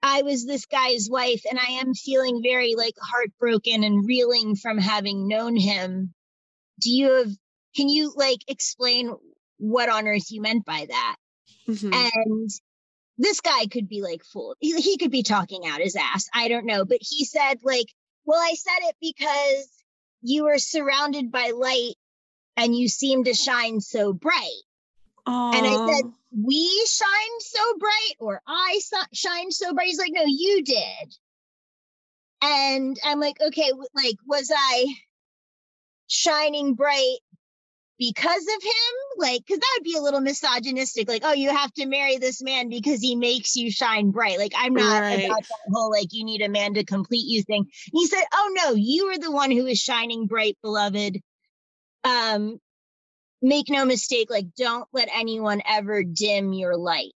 [0.04, 4.78] I was this guy's wife, and I am feeling very like heartbroken and reeling from
[4.78, 6.14] having known him.
[6.80, 7.32] Do you have,
[7.76, 9.12] can you like explain
[9.58, 11.16] what on earth you meant by that?
[11.68, 11.94] Mhm.
[11.94, 12.50] And
[13.18, 16.30] this guy could be like full, he, he could be talking out his ass.
[16.34, 16.86] I don't know.
[16.86, 17.88] But he said, like,
[18.26, 19.70] well, I said it because
[20.22, 21.96] you were surrounded by light
[22.56, 24.62] and you seem to shine so bright.
[25.54, 29.88] And I said, we shine so bright or I so- shine so bright.
[29.88, 31.16] He's like, no, you did.
[32.42, 34.86] And I'm like, okay, like, was I
[36.08, 37.18] shining bright
[37.98, 38.94] because of him?
[39.18, 41.08] Like, because that would be a little misogynistic.
[41.08, 44.38] Like, oh, you have to marry this man because he makes you shine bright.
[44.38, 45.26] Like, I'm not Right.
[45.26, 47.62] about that whole, like, you need a man to complete you thing.
[47.62, 51.20] And he said, oh, no, you are the one who is shining bright, beloved.
[52.04, 52.60] Um,
[53.42, 57.14] make no mistake, like, don't let anyone ever dim your light.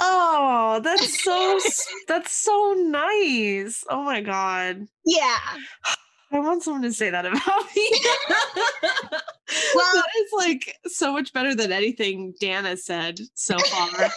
[0.00, 1.60] Oh, that's so
[2.08, 3.84] that's so nice.
[3.88, 4.86] Oh my god.
[5.04, 5.38] Yeah.
[6.32, 8.00] I want someone to say that about me.
[9.74, 13.88] Well- that is like so much better than anything Dan has said so far.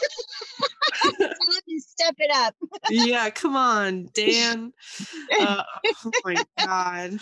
[1.79, 2.55] step it up.
[2.89, 4.73] yeah, come on, Dan.
[5.39, 5.63] Uh,
[6.05, 7.19] oh my god.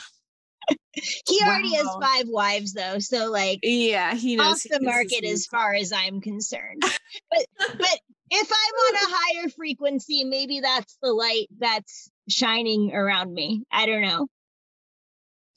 [0.93, 5.45] He already has five wives though, so like yeah, he knows off the market as
[5.47, 6.81] far as I'm concerned.
[6.81, 13.33] but but if I'm on a higher frequency, maybe that's the light that's shining around
[13.33, 13.63] me.
[13.71, 14.27] I don't know.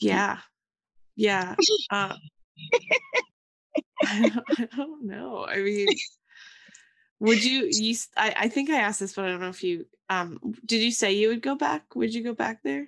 [0.04, 0.38] Yeah.
[1.16, 1.54] Yeah.
[1.90, 2.14] Uh,
[4.06, 5.46] I, don't, I don't know.
[5.46, 5.88] I mean,
[7.20, 9.86] would you, you, I, I think I asked this, but I don't know if you,
[10.08, 11.94] um, did you say you would go back?
[11.94, 12.86] Would you go back there?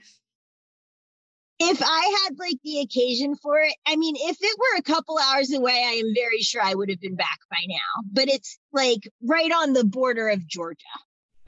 [1.58, 5.18] If I had like the occasion for it, I mean, if it were a couple
[5.18, 8.04] hours away, I am very sure I would have been back by now.
[8.12, 10.84] But it's like right on the border of Georgia.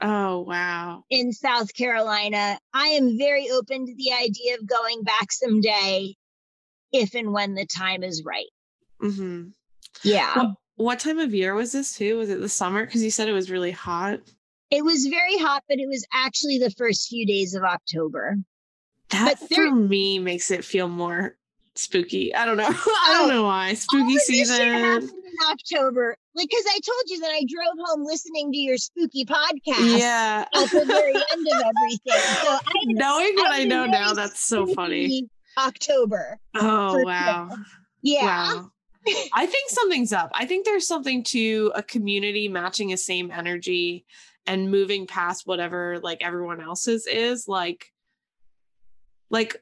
[0.01, 1.03] Oh, wow.
[1.09, 2.59] In South Carolina.
[2.73, 6.15] I am very open to the idea of going back someday
[6.91, 8.47] if and when the time is right.
[9.01, 9.49] Mm-hmm.
[10.03, 10.35] Yeah.
[10.35, 12.17] What, what time of year was this too?
[12.17, 12.85] Was it the summer?
[12.85, 14.19] Because you said it was really hot.
[14.71, 18.37] It was very hot, but it was actually the first few days of October.
[19.09, 21.35] That but there, for me makes it feel more
[21.75, 22.33] spooky.
[22.35, 22.67] I don't know.
[22.69, 23.73] I don't oh, know why.
[23.73, 24.61] Spooky season.
[24.61, 25.09] in
[25.49, 26.15] October.
[26.35, 29.97] Like, because I told you that I drove home listening to your spooky podcast.
[29.97, 30.45] Yeah.
[30.55, 31.99] At the very end of everything.
[32.43, 35.27] So I, knowing what I, I know now, that's so funny.
[35.57, 36.39] October.
[36.55, 37.49] Oh wow.
[37.49, 37.65] Sure.
[38.01, 38.53] Yeah.
[38.55, 38.71] Wow.
[39.33, 40.29] I think something's up.
[40.33, 44.05] I think there's something to a community matching a same energy
[44.45, 47.91] and moving past whatever like everyone else's is like
[49.29, 49.61] like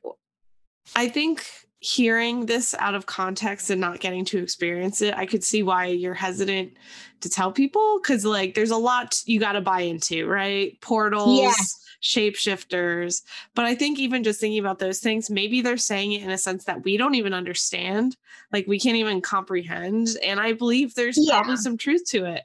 [0.95, 1.45] I think
[1.79, 5.85] hearing this out of context and not getting to experience it, I could see why
[5.85, 6.73] you're hesitant
[7.21, 10.79] to tell people because, like, there's a lot you got to buy into, right?
[10.81, 11.53] Portals, yeah.
[12.01, 13.21] shapeshifters.
[13.55, 16.37] But I think even just thinking about those things, maybe they're saying it in a
[16.37, 18.17] sense that we don't even understand,
[18.51, 20.09] like, we can't even comprehend.
[20.23, 21.35] And I believe there's yeah.
[21.35, 22.43] probably some truth to it.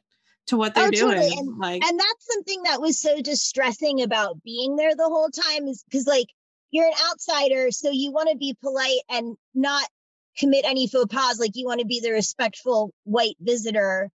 [0.48, 1.38] To what they're oh, doing, totally.
[1.38, 5.68] and, like, and that's something that was so distressing about being there the whole time
[5.68, 6.26] is because, like,
[6.72, 9.86] you're an outsider, so you want to be polite and not
[10.38, 11.38] commit any faux pas.
[11.38, 14.10] Like you want to be the respectful white visitor,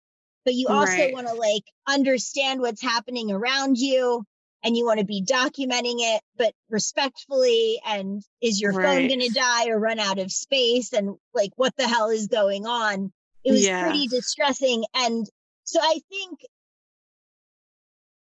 [0.45, 1.13] but you also right.
[1.13, 4.23] want to like understand what's happening around you
[4.63, 7.79] and you want to be documenting it, but respectfully.
[7.85, 8.85] And is your right.
[8.85, 10.93] phone going to die or run out of space?
[10.93, 13.11] And like, what the hell is going on?
[13.43, 13.83] It was yeah.
[13.83, 14.85] pretty distressing.
[14.95, 15.27] And
[15.65, 16.39] so I think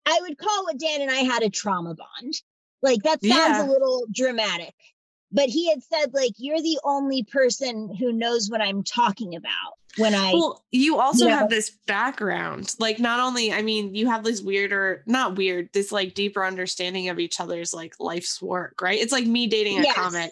[0.05, 2.33] I would call what Dan and I had a trauma bond.
[2.81, 3.65] Like that sounds yeah.
[3.65, 4.73] a little dramatic.
[5.33, 9.77] But he had said, like, you're the only person who knows what I'm talking about
[9.97, 12.75] when I Well, you also you know, have this background.
[12.79, 17.09] Like not only, I mean, you have this weirder, not weird, this like deeper understanding
[17.09, 18.99] of each other's like life's work, right?
[18.99, 19.95] It's like me dating a yes.
[19.95, 20.31] comic.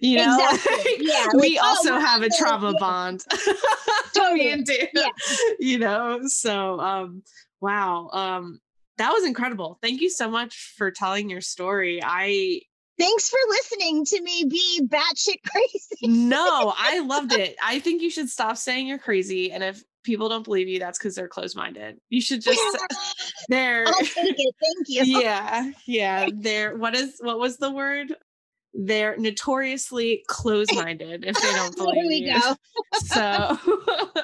[0.00, 0.38] You know?
[0.38, 0.92] Exactly.
[1.00, 1.26] yeah.
[1.34, 2.80] we oh, also have a trauma yeah.
[2.80, 3.24] bond.
[4.14, 4.50] totally.
[4.50, 5.08] and yeah.
[5.58, 7.22] You know, so um
[7.60, 8.10] wow.
[8.12, 8.60] Um
[8.98, 9.78] that was incredible.
[9.82, 12.00] Thank you so much for telling your story.
[12.02, 12.60] I
[12.98, 16.08] Thanks for listening to me be batshit crazy.
[16.08, 17.56] no, I loved it.
[17.62, 19.52] I think you should stop saying you're crazy.
[19.52, 21.98] And if people don't believe you, that's because they're closed minded.
[22.08, 22.60] You should just
[23.48, 23.84] there.
[23.86, 24.54] I'll take it.
[24.60, 25.20] Thank you.
[25.20, 25.70] Yeah.
[25.86, 26.28] Yeah.
[26.34, 28.12] They're what is what was the word?
[28.74, 32.40] They're notoriously closed minded if they don't believe There you.
[32.40, 32.56] Go.
[33.06, 34.22] so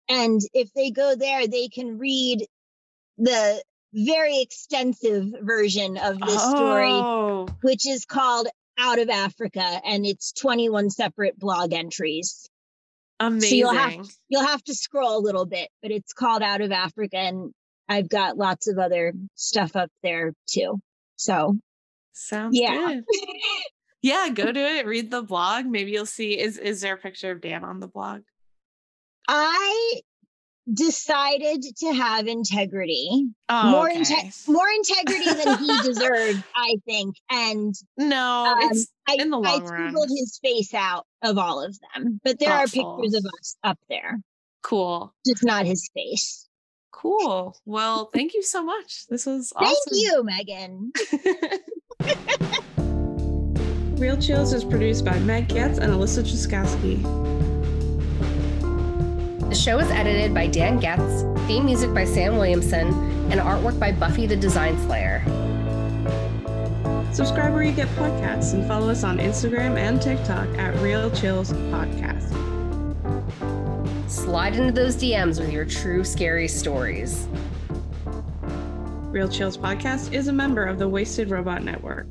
[0.10, 2.46] And if they go there, they can read
[3.18, 6.52] the very extensive version of this oh.
[6.52, 7.02] story,
[7.62, 8.48] which is called
[8.82, 12.50] out of Africa and it's 21 separate blog entries.
[13.20, 13.50] Amazing.
[13.50, 16.72] So you'll have you'll have to scroll a little bit, but it's called Out of
[16.72, 17.54] Africa and
[17.88, 20.82] I've got lots of other stuff up there too.
[21.18, 21.58] So
[22.14, 22.88] sounds yeah.
[22.88, 23.04] good.
[24.02, 25.66] yeah, go to it, read the blog.
[25.66, 28.22] Maybe you'll see is is there a picture of Dan on the blog?
[29.28, 30.02] I
[30.72, 33.26] decided to have integrity.
[33.50, 34.00] Oh, more okay.
[34.02, 37.16] inte- more integrity than he deserved, I think.
[37.30, 39.96] And no, um, it's I, in the long I run.
[40.10, 42.86] his face out of all of them, but there Thoughtful.
[42.86, 44.20] are pictures of us up there.
[44.64, 45.14] Cool.
[45.26, 46.48] Just not his face.
[46.92, 47.56] Cool.
[47.66, 49.08] Well, thank you so much.
[49.08, 49.74] This was awesome.
[49.74, 50.92] Thank you, Megan.
[53.98, 57.51] Real Chills is produced by Meg Getz and Alyssa Chuskowski.
[59.52, 62.88] The show is edited by Dan Getz, theme music by Sam Williamson,
[63.30, 65.22] and artwork by Buffy the Design Slayer.
[67.12, 71.52] Subscribe where you get podcasts and follow us on Instagram and TikTok at Real Chills
[71.52, 72.30] Podcast.
[74.10, 77.28] Slide into those DMs with your true scary stories.
[79.10, 82.08] Real Chills Podcast is a member of the Wasted Robot Network.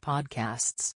[0.00, 0.94] podcasts.